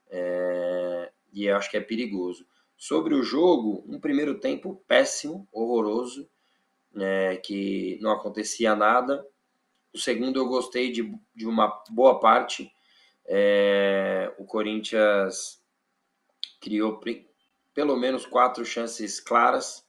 [0.10, 2.46] É, e acho que é perigoso.
[2.78, 6.28] Sobre o jogo, um primeiro tempo péssimo, horroroso,
[6.94, 9.26] né, que não acontecia nada.
[9.94, 12.72] O segundo eu gostei de, de uma boa parte.
[13.26, 15.62] É, o Corinthians
[16.60, 17.00] criou
[17.74, 19.86] pelo menos quatro chances claras.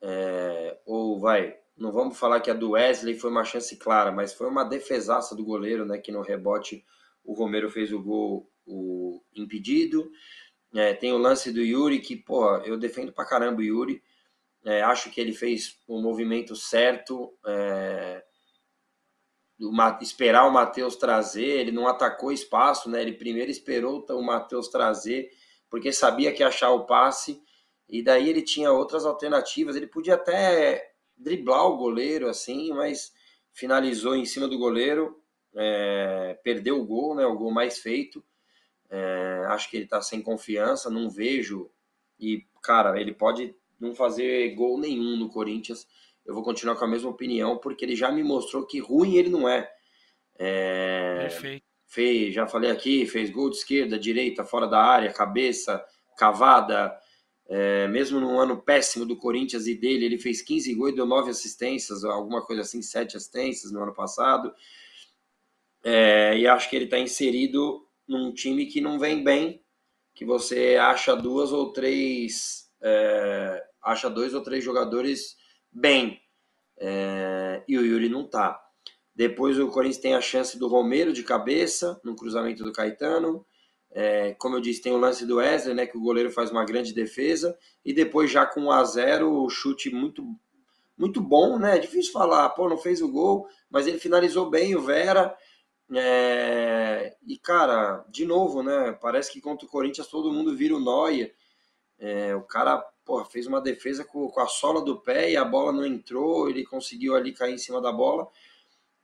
[0.00, 4.32] É, ou vai, não vamos falar que a do Wesley foi uma chance clara, mas
[4.32, 5.98] foi uma defesaça do goleiro, né?
[5.98, 6.84] Que no rebote
[7.24, 10.10] o Romero fez o gol o impedido.
[10.74, 14.02] É, tem o lance do Yuri, que, pô, eu defendo pra caramba o Yuri.
[14.64, 17.32] É, acho que ele fez o movimento certo.
[17.46, 18.24] É,
[20.00, 23.00] esperar o Matheus trazer, ele não atacou espaço, né?
[23.02, 25.30] Ele primeiro esperou o Matheus trazer,
[25.70, 27.42] porque sabia que ia achar o passe,
[27.88, 29.76] e daí ele tinha outras alternativas.
[29.76, 33.12] Ele podia até driblar o goleiro, assim, mas
[33.52, 35.20] finalizou em cima do goleiro,
[35.54, 37.24] é, perdeu o gol, né?
[37.24, 38.24] O gol mais feito.
[38.90, 41.70] É, acho que ele tá sem confiança, não vejo.
[42.18, 45.86] E, cara, ele pode não fazer gol nenhum no Corinthians.
[46.24, 49.28] Eu vou continuar com a mesma opinião, porque ele já me mostrou que ruim ele
[49.28, 49.70] não é.
[50.38, 51.64] é Perfeito.
[51.86, 55.84] Fez, já falei aqui, fez gol de esquerda, direita, fora da área, cabeça,
[56.16, 56.96] cavada.
[57.46, 61.06] É, mesmo num ano péssimo do Corinthians e dele, ele fez 15 gols e deu
[61.06, 64.52] 9 assistências, alguma coisa assim, 7 assistências no ano passado.
[65.84, 69.62] É, e acho que ele está inserido num time que não vem bem,
[70.14, 75.36] que você acha duas ou três, é, acha dois ou três jogadores
[75.74, 76.20] bem,
[76.78, 78.60] é, e o Yuri não tá.
[79.14, 83.44] Depois o Corinthians tem a chance do Romero de cabeça, no cruzamento do Caetano.
[83.90, 86.64] É, como eu disse, tem o lance do Wesley, né, que o goleiro faz uma
[86.64, 87.56] grande defesa.
[87.84, 90.24] E depois, já com 1 a 0 o chute muito,
[90.98, 91.76] muito bom, né?
[91.76, 95.36] É difícil falar, pô, não fez o gol, mas ele finalizou bem, o Vera.
[95.94, 98.98] É, e, cara, de novo, né?
[99.00, 101.32] Parece que contra o Corinthians todo mundo vira o Noia.
[101.98, 105.44] É, o cara porra, fez uma defesa com, com, a sola do pé e a
[105.44, 108.28] bola não entrou, ele conseguiu ali cair em cima da bola.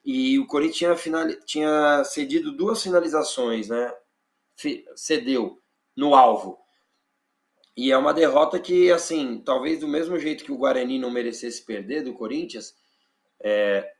[0.04, 3.94] E o Corinthians tinha, final, tinha cedido duas finalizações, né?
[4.96, 5.60] Cedeu
[5.96, 6.58] no alvo.
[7.76, 11.64] E é uma derrota que, assim, talvez do mesmo jeito que o Guarani não merecesse
[11.64, 12.74] perder do Corinthians,
[13.40, 13.92] é,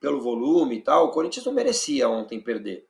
[0.00, 2.86] pelo volume e tal, o Corinthians não merecia ontem perder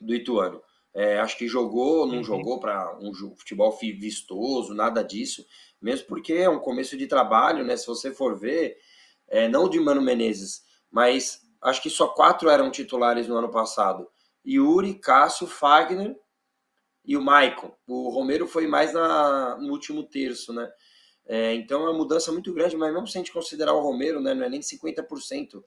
[0.00, 0.62] do Ituano.
[0.94, 2.24] É, acho que jogou, não uhum.
[2.24, 5.44] jogou para um futebol vistoso, nada disso,
[5.80, 7.76] mesmo porque é um começo de trabalho, né?
[7.76, 8.76] Se você for ver,
[9.28, 14.08] é, não de Mano Menezes, mas acho que só quatro eram titulares no ano passado:
[14.46, 16.16] Yuri, Cássio, Fagner
[17.04, 17.74] e o Maicon.
[17.86, 20.68] O Romero foi mais na, no último terço, né?
[21.26, 24.18] É, então é uma mudança muito grande, mas mesmo se a gente considerar o Romero,
[24.18, 25.62] né, não é nem 50%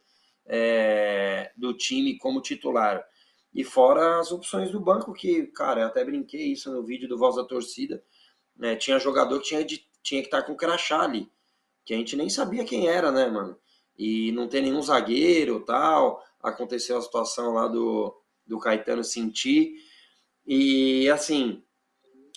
[0.48, 3.04] é, do time como titular.
[3.54, 7.18] E fora as opções do banco, que, cara, eu até brinquei isso no vídeo do
[7.18, 8.02] Voz da Torcida.
[8.56, 8.76] Né?
[8.76, 11.30] Tinha jogador que tinha, de, tinha que estar com crachá ali,
[11.84, 13.58] que a gente nem sabia quem era, né, mano?
[13.98, 16.24] E não tem nenhum zagueiro tal.
[16.42, 18.16] Aconteceu a situação lá do,
[18.48, 19.76] do Caetano sentir.
[20.46, 21.64] E assim,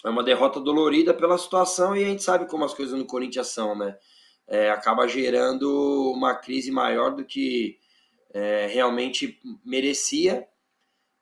[0.05, 3.49] é uma derrota dolorida pela situação e a gente sabe como as coisas no Corinthians
[3.49, 3.97] são, né?
[4.47, 7.79] É, acaba gerando uma crise maior do que
[8.33, 10.47] é, realmente merecia.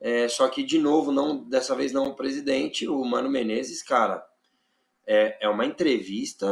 [0.04, 4.20] É, só que, de novo, não dessa vez não o presidente, o Mano Menezes, cara,
[5.06, 6.44] é, é uma entrevista,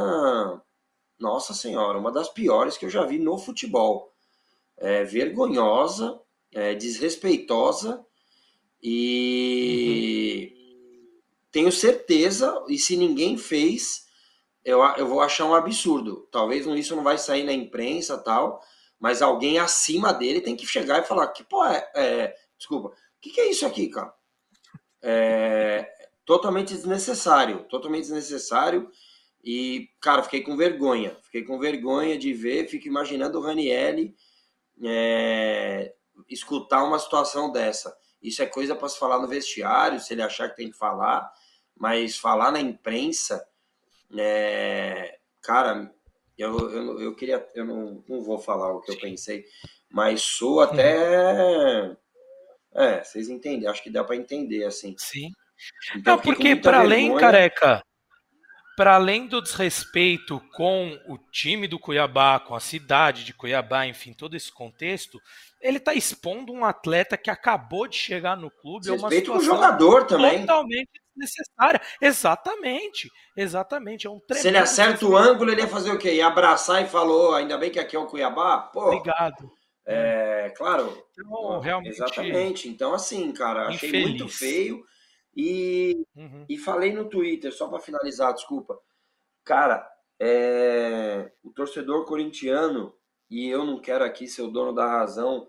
[1.19, 4.15] nossa senhora, uma das piores que eu já vi no futebol.
[4.77, 6.21] É vergonhosa,
[6.55, 8.07] é desrespeitosa
[8.81, 11.21] e uhum.
[11.51, 14.07] tenho certeza, e se ninguém fez,
[14.65, 16.29] eu, eu vou achar um absurdo.
[16.31, 18.63] Talvez isso não vai sair na imprensa tal,
[18.97, 23.31] mas alguém acima dele tem que chegar e falar que, pô, é, é desculpa, que,
[23.31, 24.13] que, é isso aqui, cara?
[25.03, 25.91] É
[26.25, 28.89] totalmente desnecessário, totalmente desnecessário.
[29.43, 34.15] E, cara, fiquei com vergonha, fiquei com vergonha de ver, fico imaginando o Ranielli
[34.85, 35.93] é,
[36.29, 37.97] escutar uma situação dessa.
[38.23, 41.31] Isso é coisa para se falar no vestiário, se ele achar que tem que falar,
[41.77, 43.45] mas falar na imprensa,
[44.17, 45.93] é, cara,
[46.37, 49.45] eu, eu, eu queria, eu não, não vou falar o que eu pensei,
[49.91, 51.97] mas sou até.
[52.75, 54.95] É, vocês entendem, acho que dá para entender assim.
[54.99, 55.31] Sim.
[55.95, 57.83] Então, não, porque para além, careca,
[58.77, 64.13] para além do desrespeito com o time do Cuiabá, com a cidade de Cuiabá, enfim,
[64.13, 65.21] todo esse contexto,
[65.61, 68.89] ele está expondo um atleta que acabou de chegar no clube.
[68.89, 70.41] É respeito com o jogador também.
[70.41, 71.81] Totalmente desnecessária.
[72.01, 74.07] Exatamente, exatamente.
[74.07, 76.15] É um Se ele acerta o ângulo, ele ia fazer o quê?
[76.15, 78.59] Ia abraçar e falou, ainda bem que aqui é o Cuiabá?
[78.59, 79.53] Pô, Obrigado.
[79.87, 81.07] É, claro.
[81.13, 81.95] Então, realmente.
[81.95, 82.69] Exatamente.
[82.69, 84.09] Então, assim, cara, achei infeliz.
[84.09, 84.85] muito feio.
[85.37, 86.45] E, uhum.
[86.49, 88.79] e falei no Twitter, só para finalizar, desculpa.
[89.45, 92.95] Cara, é, o torcedor corintiano,
[93.29, 95.49] e eu não quero aqui ser o dono da razão,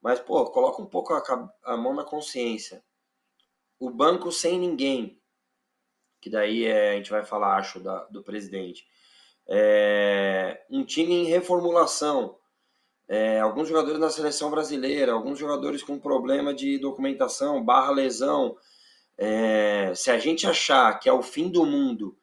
[0.00, 1.22] mas, pô, coloca um pouco a,
[1.64, 2.84] a mão na consciência.
[3.78, 5.20] O banco sem ninguém,
[6.20, 8.86] que daí é, a gente vai falar, acho, da, do presidente.
[9.46, 12.38] É, um time em reformulação,
[13.12, 18.56] é, alguns jogadores na seleção brasileira, alguns jogadores com problema de documentação, barra lesão.
[19.18, 22.16] É, se a gente achar que é o fim do mundo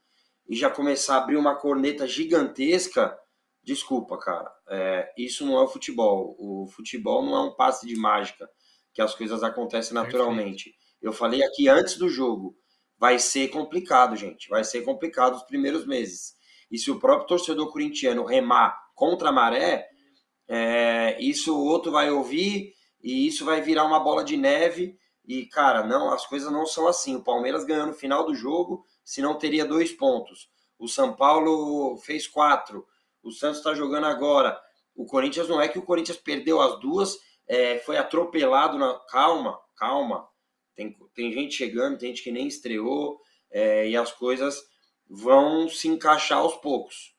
[0.49, 3.15] e já começar a abrir uma corneta gigantesca,
[3.63, 6.35] desculpa, cara, é, isso não é o futebol.
[6.39, 8.49] O futebol não é um passe de mágica,
[8.91, 10.73] que as coisas acontecem naturalmente.
[10.99, 12.57] Eu falei aqui antes do jogo,
[12.97, 16.33] vai ser complicado, gente, vai ser complicado os primeiros meses.
[16.71, 19.87] E se o próprio torcedor corintiano remar contra a maré,
[20.49, 24.97] é, isso o outro vai ouvir e isso vai virar uma bola de neve.
[25.25, 27.15] E, cara, não, as coisas não são assim.
[27.15, 30.49] O Palmeiras ganhou no final do jogo, se não teria dois pontos.
[30.79, 32.87] O São Paulo fez quatro.
[33.21, 34.59] O Santos está jogando agora.
[34.95, 38.95] O Corinthians não é que o Corinthians perdeu as duas, é, foi atropelado na.
[39.07, 40.27] Calma, calma.
[40.75, 43.19] Tem, tem gente chegando, tem gente que nem estreou,
[43.51, 44.61] é, e as coisas
[45.07, 47.13] vão se encaixar aos poucos.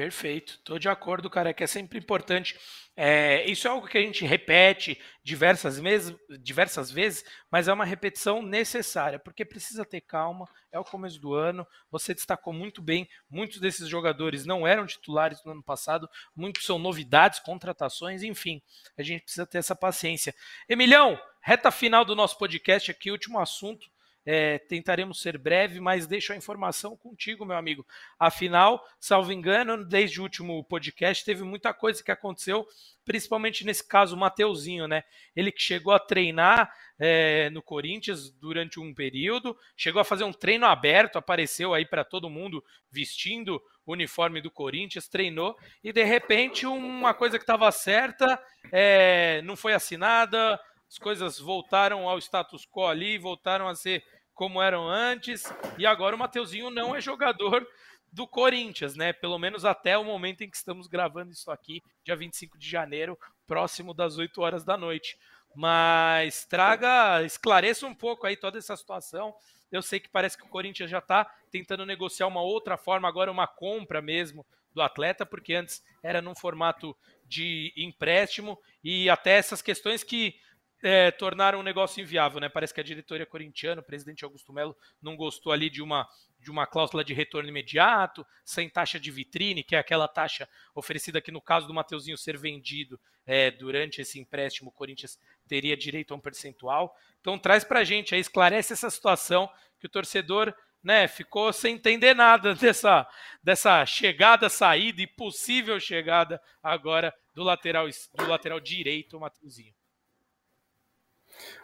[0.00, 2.58] Perfeito, estou de acordo, cara, que é sempre importante.
[2.96, 7.84] É, isso é algo que a gente repete diversas vezes, diversas vezes, mas é uma
[7.84, 13.06] repetição necessária, porque precisa ter calma, é o começo do ano, você destacou muito bem,
[13.28, 18.62] muitos desses jogadores não eram titulares no ano passado, muitos são novidades, contratações, enfim,
[18.96, 20.34] a gente precisa ter essa paciência.
[20.66, 23.86] Emilhão, reta final do nosso podcast aqui, último assunto,
[24.24, 27.86] é, tentaremos ser breve, mas deixo a informação contigo, meu amigo.
[28.18, 32.66] Afinal, salvo engano, desde o último podcast teve muita coisa que aconteceu,
[33.04, 35.04] principalmente nesse caso o Mateuzinho, né?
[35.34, 40.32] Ele que chegou a treinar é, no Corinthians durante um período, chegou a fazer um
[40.32, 46.04] treino aberto, apareceu aí para todo mundo vestindo o uniforme do Corinthians, treinou e de
[46.04, 48.40] repente uma coisa que estava certa
[48.70, 50.60] é, não foi assinada
[50.90, 55.44] as coisas voltaram ao status quo ali, voltaram a ser como eram antes,
[55.78, 57.64] e agora o Mateuzinho não é jogador
[58.12, 59.12] do Corinthians, né?
[59.12, 63.16] Pelo menos até o momento em que estamos gravando isso aqui, dia 25 de janeiro,
[63.46, 65.16] próximo das 8 horas da noite.
[65.54, 69.32] Mas traga, esclareça um pouco aí toda essa situação.
[69.70, 73.30] Eu sei que parece que o Corinthians já está tentando negociar uma outra forma, agora
[73.30, 79.62] uma compra mesmo do atleta, porque antes era num formato de empréstimo e até essas
[79.62, 80.34] questões que
[80.82, 82.48] é, tornaram o negócio inviável, né?
[82.48, 86.08] Parece que a diretoria corintiana, o presidente Augusto Melo, não gostou ali de uma,
[86.38, 91.20] de uma cláusula de retorno imediato, sem taxa de vitrine, que é aquela taxa oferecida
[91.20, 96.14] que, no caso do Mateuzinho ser vendido é, durante esse empréstimo, o Corinthians teria direito
[96.14, 96.96] a um percentual.
[97.20, 102.14] Então traz pra gente aí, esclarece essa situação que o torcedor né, ficou sem entender
[102.14, 103.06] nada dessa,
[103.42, 109.74] dessa chegada, saída e possível chegada agora do lateral, do lateral direito, Mateuzinho.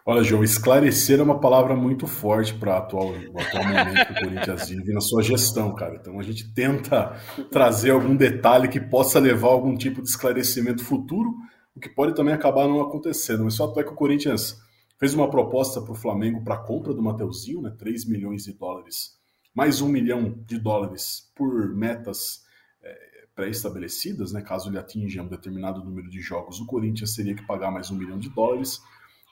[0.04, 4.20] Olha, João, esclarecer é uma palavra muito forte para atual, o atual momento que o
[4.20, 5.96] Corinthians vive na sua gestão, cara.
[5.96, 7.20] Então a gente tenta
[7.50, 11.34] trazer algum detalhe que possa levar a algum tipo de esclarecimento futuro,
[11.74, 13.42] o que pode também acabar não acontecendo.
[13.42, 14.56] Mas só é que o Corinthians
[14.98, 17.74] fez uma proposta para o Flamengo para a compra do Mateuzinho, né?
[17.76, 19.16] 3 milhões de dólares,
[19.54, 22.42] mais um milhão de dólares por metas
[22.82, 22.94] é,
[23.34, 24.40] pré-estabelecidas, né?
[24.40, 27.96] Caso ele atinja um determinado número de jogos, o Corinthians teria que pagar mais um
[27.96, 28.80] milhão de dólares.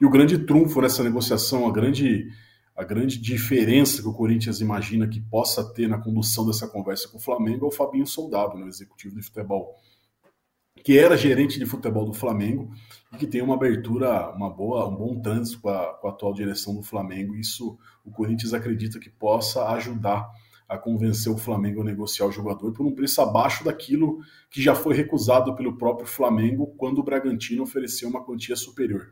[0.01, 2.29] E o grande trunfo nessa negociação, a grande,
[2.77, 7.19] a grande diferença que o Corinthians imagina que possa ter na condução dessa conversa com
[7.19, 9.77] o Flamengo é o Fabinho Soldado, né, o executivo de futebol,
[10.83, 12.71] que era gerente de futebol do Flamengo
[13.13, 16.35] e que tem uma abertura, uma boa, um bom trânsito com a, com a atual
[16.35, 17.37] direção do Flamengo.
[17.37, 20.29] Isso o Corinthians acredita que possa ajudar
[20.69, 24.19] a convencer o Flamengo a negociar o jogador por um preço abaixo daquilo
[24.51, 29.11] que já foi recusado pelo próprio Flamengo quando o Bragantino ofereceu uma quantia superior.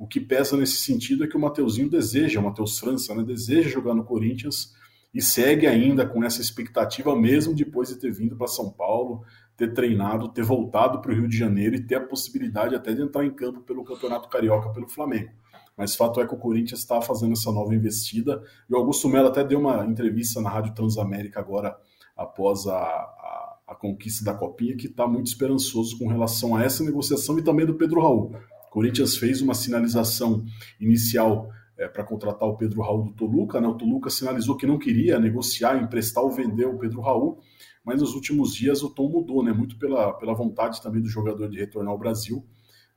[0.00, 3.68] O que pesa nesse sentido é que o Mateuzinho deseja, o Matheus França, né, deseja
[3.68, 4.74] jogar no Corinthians
[5.12, 9.22] e segue ainda com essa expectativa, mesmo depois de ter vindo para São Paulo,
[9.58, 13.02] ter treinado, ter voltado para o Rio de Janeiro e ter a possibilidade até de
[13.02, 15.32] entrar em campo pelo Campeonato Carioca pelo Flamengo.
[15.76, 18.42] mas fato é que o Corinthians está fazendo essa nova investida.
[18.70, 21.76] E o Augusto Melo até deu uma entrevista na Rádio Transamérica agora,
[22.16, 26.82] após a, a, a conquista da Copinha, que está muito esperançoso com relação a essa
[26.82, 28.34] negociação e também do Pedro Raul.
[28.70, 30.44] Corinthians fez uma sinalização
[30.80, 33.60] inicial é, para contratar o Pedro Raul do Toluca.
[33.60, 33.66] Né?
[33.66, 37.40] O Toluca sinalizou que não queria negociar, emprestar ou vender o Pedro Raul,
[37.84, 39.52] mas nos últimos dias o tom mudou, né?
[39.52, 42.46] muito pela, pela vontade também do jogador de retornar ao Brasil.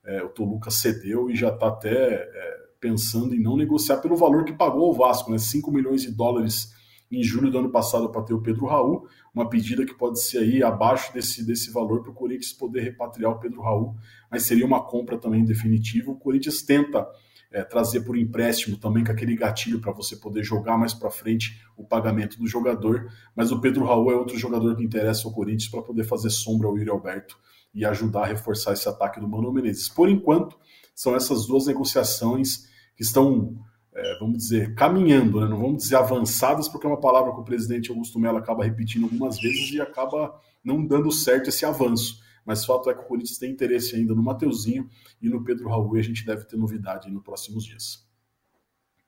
[0.05, 4.43] É, o Toluca cedeu e já está até é, pensando em não negociar pelo valor
[4.43, 5.37] que pagou o Vasco, né?
[5.37, 6.73] 5 milhões de dólares
[7.19, 10.39] em julho do ano passado para ter o Pedro Raul, uma pedida que pode ser
[10.39, 13.95] aí abaixo desse, desse valor para o Corinthians poder repatriar o Pedro Raul,
[14.31, 16.11] mas seria uma compra também definitiva.
[16.11, 17.07] O Corinthians tenta
[17.51, 21.61] é, trazer por empréstimo também com aquele gatilho para você poder jogar mais para frente
[21.77, 25.69] o pagamento do jogador, mas o Pedro Raul é outro jogador que interessa ao Corinthians
[25.69, 27.37] para poder fazer sombra ao Yuri Alberto
[27.73, 29.87] e ajudar a reforçar esse ataque do Mano Menezes.
[29.87, 30.57] Por enquanto,
[30.95, 33.57] são essas duas negociações que estão,
[33.95, 35.47] é, vamos dizer, caminhando, né?
[35.47, 39.03] não vamos dizer avançadas, porque é uma palavra que o presidente Augusto Mello acaba repetindo
[39.03, 43.37] algumas vezes e acaba não dando certo esse avanço mas fato é que o Corinthians
[43.37, 44.89] tem interesse ainda no Mateuzinho
[45.21, 48.03] e no Pedro Raul, e a gente deve ter novidade nos próximos dias.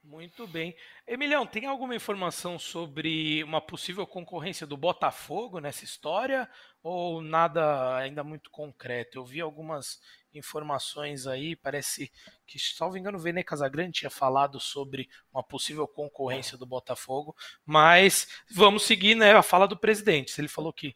[0.02, 0.74] Muito bem.
[1.06, 6.48] Emilhão, tem alguma informação sobre uma possível concorrência do Botafogo nessa história
[6.80, 9.18] ou nada ainda muito concreto?
[9.18, 10.00] Eu vi algumas
[10.36, 12.10] informações aí, parece
[12.46, 17.34] que, salvo engano, o Vene Casagrande tinha falado sobre uma possível concorrência do Botafogo,
[17.64, 20.30] mas vamos seguir né, a fala do presidente.
[20.30, 20.94] Se ele falou que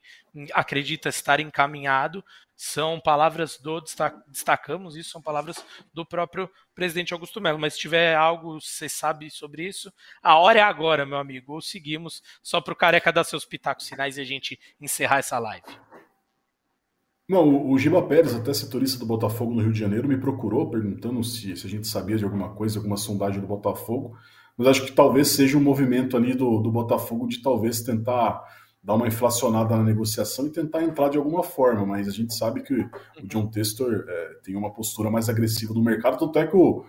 [0.53, 2.25] acredita estar encaminhado,
[2.55, 3.81] são palavras do
[4.29, 5.65] destacamos isso, são palavras
[5.95, 7.59] do próprio presidente Augusto Melo.
[7.59, 9.91] Mas se tiver algo, você sabe sobre isso,
[10.23, 11.55] a hora é agora, meu amigo.
[11.55, 15.39] Ou seguimos só para o careca dar seus pitacos finais e a gente encerrar essa
[15.39, 15.90] live.
[17.31, 21.23] Não, o Giba Pérez, até setorista do Botafogo no Rio de Janeiro, me procurou perguntando
[21.23, 24.17] se, se a gente sabia de alguma coisa, alguma sondagem do Botafogo,
[24.59, 28.43] mas acho que talvez seja um movimento ali do, do Botafogo de talvez tentar
[28.83, 32.65] dar uma inflacionada na negociação e tentar entrar de alguma forma, mas a gente sabe
[32.65, 32.91] que o
[33.29, 36.85] John Testor é, tem uma postura mais agressiva no mercado, tanto é que o,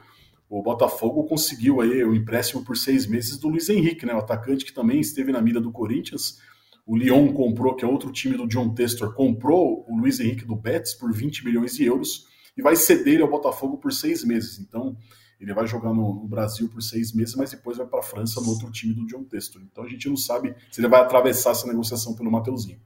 [0.49, 4.65] o Botafogo conseguiu aí o empréstimo por seis meses do Luiz Henrique, né, o atacante
[4.65, 6.39] que também esteve na mira do Corinthians,
[6.85, 10.55] o Lyon comprou, que é outro time do John Testor, comprou o Luiz Henrique do
[10.55, 12.27] Betis por 20 milhões de euros
[12.57, 14.59] e vai ceder ele ao Botafogo por seis meses.
[14.59, 14.97] Então,
[15.39, 18.41] ele vai jogar no, no Brasil por seis meses, mas depois vai para a França
[18.41, 19.61] no outro time do John Testor.
[19.61, 22.79] Então, a gente não sabe se ele vai atravessar essa negociação pelo Mateuzinho.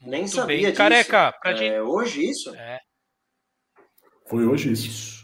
[0.00, 0.66] Nem Muito sabia bem.
[0.66, 0.76] disso.
[0.76, 1.80] Careca, pra é, gente...
[1.80, 2.54] hoje isso?
[2.54, 2.78] É.
[4.26, 5.18] Foi hoje isso.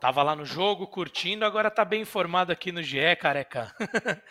[0.00, 3.74] Tava lá no jogo, curtindo, agora tá bem informado aqui no GE, careca.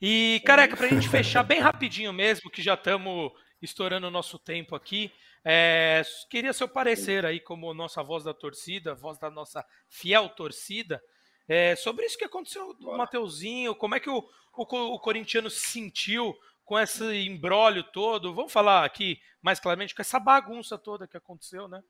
[0.00, 4.74] e, careca, pra gente fechar bem rapidinho mesmo, que já estamos estourando o nosso tempo
[4.74, 5.12] aqui,
[5.44, 11.00] é, queria seu parecer aí, como nossa voz da torcida, voz da nossa fiel torcida,
[11.48, 15.60] é, sobre isso que aconteceu do Mateuzinho, como é que o, o, o corintiano se
[15.60, 16.34] sentiu
[16.64, 21.68] com esse embrólio todo, vamos falar aqui mais claramente, com essa bagunça toda que aconteceu,
[21.68, 21.80] né?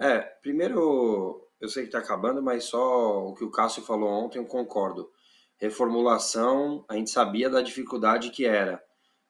[0.00, 4.38] É, primeiro, eu sei que está acabando, mas só o que o Cássio falou ontem
[4.38, 5.12] eu concordo.
[5.60, 8.82] Reformulação, a gente sabia da dificuldade que era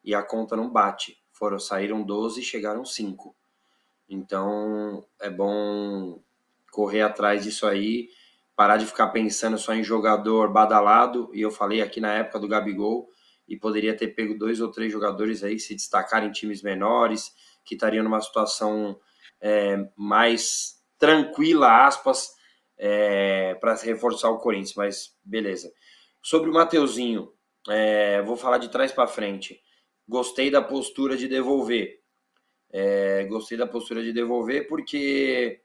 [0.04, 1.20] e a conta não bate.
[1.32, 3.34] Foram saíram 12 e chegaram 5.
[4.08, 6.20] Então, é bom
[6.70, 8.08] correr atrás disso aí,
[8.54, 12.48] parar de ficar pensando só em jogador badalado, e eu falei aqui na época do
[12.48, 13.08] Gabigol,
[13.48, 17.34] e poderia ter pego dois ou três jogadores aí que se destacarem em times menores,
[17.64, 18.98] que estariam numa situação
[19.40, 22.34] é, mais tranquila, aspas,
[22.78, 25.72] é, para reforçar o Corinthians, mas beleza.
[26.22, 27.32] Sobre o Mateuzinho,
[27.68, 29.60] é, vou falar de trás para frente.
[30.06, 32.00] Gostei da postura de devolver.
[32.72, 35.62] É, gostei da postura de devolver porque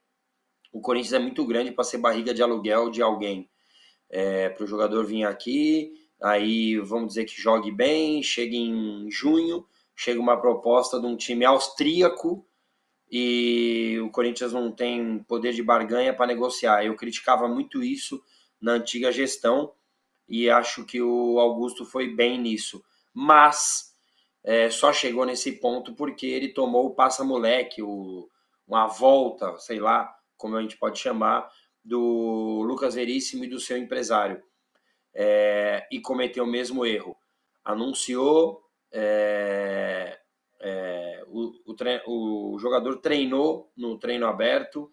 [0.71, 3.49] o Corinthians é muito grande para ser barriga de aluguel de alguém.
[4.09, 9.65] É, para o jogador vir aqui, aí vamos dizer que jogue bem, chega em junho,
[9.95, 12.47] chega uma proposta de um time austríaco
[13.11, 16.85] e o Corinthians não tem poder de barganha para negociar.
[16.85, 18.21] Eu criticava muito isso
[18.61, 19.73] na antiga gestão
[20.27, 22.83] e acho que o Augusto foi bem nisso.
[23.13, 23.93] Mas
[24.43, 30.55] é, só chegou nesse ponto porque ele tomou o passa-moleque, uma volta, sei lá como
[30.55, 31.49] a gente pode chamar,
[31.83, 34.41] do Lucas Veríssimo e do seu empresário.
[35.13, 37.15] É, e cometeu o mesmo erro.
[37.63, 38.61] Anunciou,
[38.91, 40.19] é,
[40.59, 44.91] é, o, o, o, jogador treinou no treino aberto,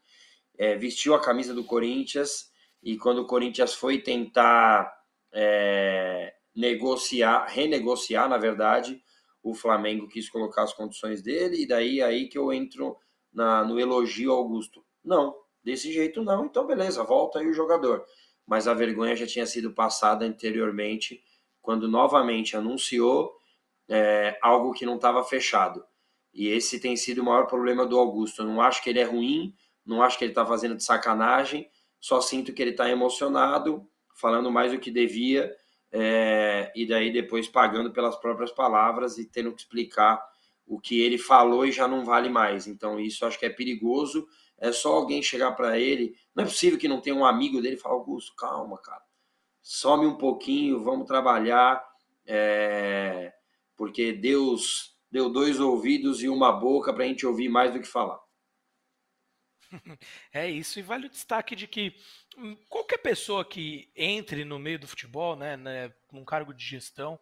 [0.56, 2.50] é, vestiu a camisa do Corinthians
[2.82, 4.92] e quando o Corinthians foi tentar
[5.32, 9.02] é, negociar, renegociar, na verdade,
[9.42, 12.96] o Flamengo quis colocar as condições dele e daí aí que eu entro
[13.32, 14.84] na, no elogio Augusto.
[15.04, 18.04] Não, Desse jeito não, então beleza, volta aí o jogador.
[18.46, 21.22] Mas a vergonha já tinha sido passada anteriormente,
[21.60, 23.32] quando novamente anunciou
[23.88, 25.84] é, algo que não estava fechado.
[26.34, 28.42] E esse tem sido o maior problema do Augusto.
[28.42, 29.54] Eu não acho que ele é ruim,
[29.86, 31.70] não acho que ele está fazendo de sacanagem,
[32.00, 35.54] só sinto que ele está emocionado, falando mais do que devia,
[35.90, 40.22] é, e daí depois pagando pelas próprias palavras e tendo que explicar
[40.66, 42.66] o que ele falou e já não vale mais.
[42.66, 44.26] Então isso acho que é perigoso.
[44.58, 46.14] É só alguém chegar para ele.
[46.34, 49.02] Não é possível que não tenha um amigo dele e falar, Augusto, calma, cara.
[49.60, 51.84] Some um pouquinho, vamos trabalhar.
[52.24, 53.32] É,
[53.76, 57.86] porque Deus deu dois ouvidos e uma boca para a gente ouvir mais do que
[57.86, 58.21] falar.
[60.32, 61.94] É isso, e vale o destaque de que
[62.36, 67.18] hum, qualquer pessoa que entre no meio do futebol, né, né num cargo de gestão,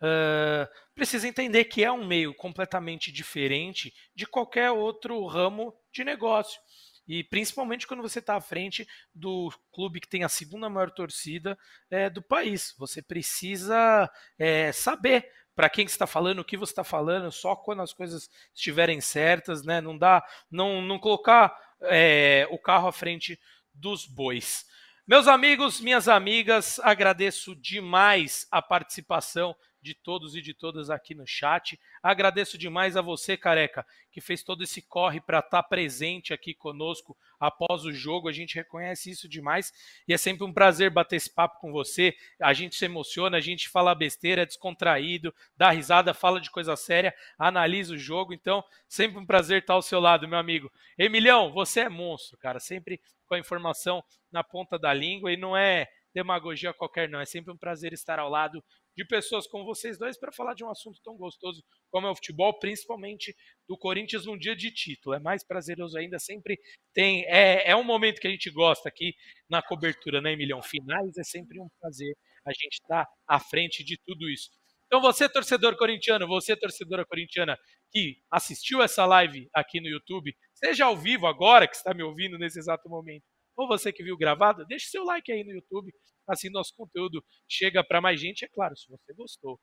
[0.00, 6.60] uh, precisa entender que é um meio completamente diferente de qualquer outro ramo de negócio.
[7.06, 11.58] E principalmente quando você está à frente do clube que tem a segunda maior torcida
[11.90, 12.74] é, do país.
[12.76, 15.26] Você precisa é, saber
[15.56, 19.64] para quem está falando, o que você está falando, só quando as coisas estiverem certas,
[19.64, 19.80] né?
[19.80, 23.38] Não dá, não, não colocar é, o carro à frente
[23.74, 24.66] dos bois.
[25.06, 31.26] Meus amigos, minhas amigas, agradeço demais a participação de todos e de todas aqui no
[31.26, 31.78] chat.
[32.02, 36.54] Agradeço demais a você, careca, que fez todo esse corre para estar tá presente aqui
[36.54, 38.28] conosco após o jogo.
[38.28, 39.72] A gente reconhece isso demais
[40.06, 42.16] e é sempre um prazer bater esse papo com você.
[42.40, 46.76] A gente se emociona, a gente fala besteira, é descontraído, dá risada, fala de coisa
[46.76, 48.32] séria, analisa o jogo.
[48.32, 50.70] Então, sempre um prazer estar ao seu lado, meu amigo.
[50.96, 52.58] Emilhão, você é monstro, cara.
[52.58, 54.02] Sempre com a informação
[54.32, 57.20] na ponta da língua e não é demagogia qualquer, não.
[57.20, 58.64] É sempre um prazer estar ao lado
[58.98, 62.16] de pessoas como vocês dois para falar de um assunto tão gostoso como é o
[62.16, 63.32] futebol, principalmente
[63.68, 65.14] do Corinthians num dia de título.
[65.14, 66.58] É mais prazeroso ainda, sempre
[66.92, 67.24] tem.
[67.26, 69.14] É, é um momento que a gente gosta aqui
[69.48, 70.60] na cobertura, né, Emilhão?
[70.60, 72.12] Finais é sempre um prazer
[72.44, 74.50] a gente estar tá à frente de tudo isso.
[74.86, 77.56] Então, você, torcedor corintiano, você, torcedora corintiana,
[77.92, 82.36] que assistiu essa live aqui no YouTube, seja ao vivo agora, que está me ouvindo
[82.36, 83.22] nesse exato momento,
[83.56, 85.92] ou você que viu gravado, deixe seu like aí no YouTube,
[86.28, 89.58] assim nosso conteúdo chega para mais gente, é claro, se você gostou.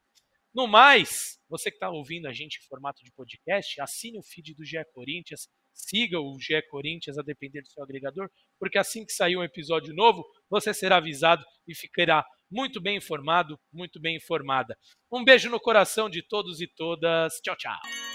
[0.54, 4.56] No mais, você que está ouvindo a gente em formato de podcast, assine o feed
[4.56, 9.12] do GE Corinthians, siga o GE Corinthians a depender do seu agregador, porque assim que
[9.12, 14.78] sair um episódio novo, você será avisado e ficará muito bem informado, muito bem informada.
[15.12, 17.34] Um beijo no coração de todos e todas.
[17.42, 18.15] Tchau, tchau.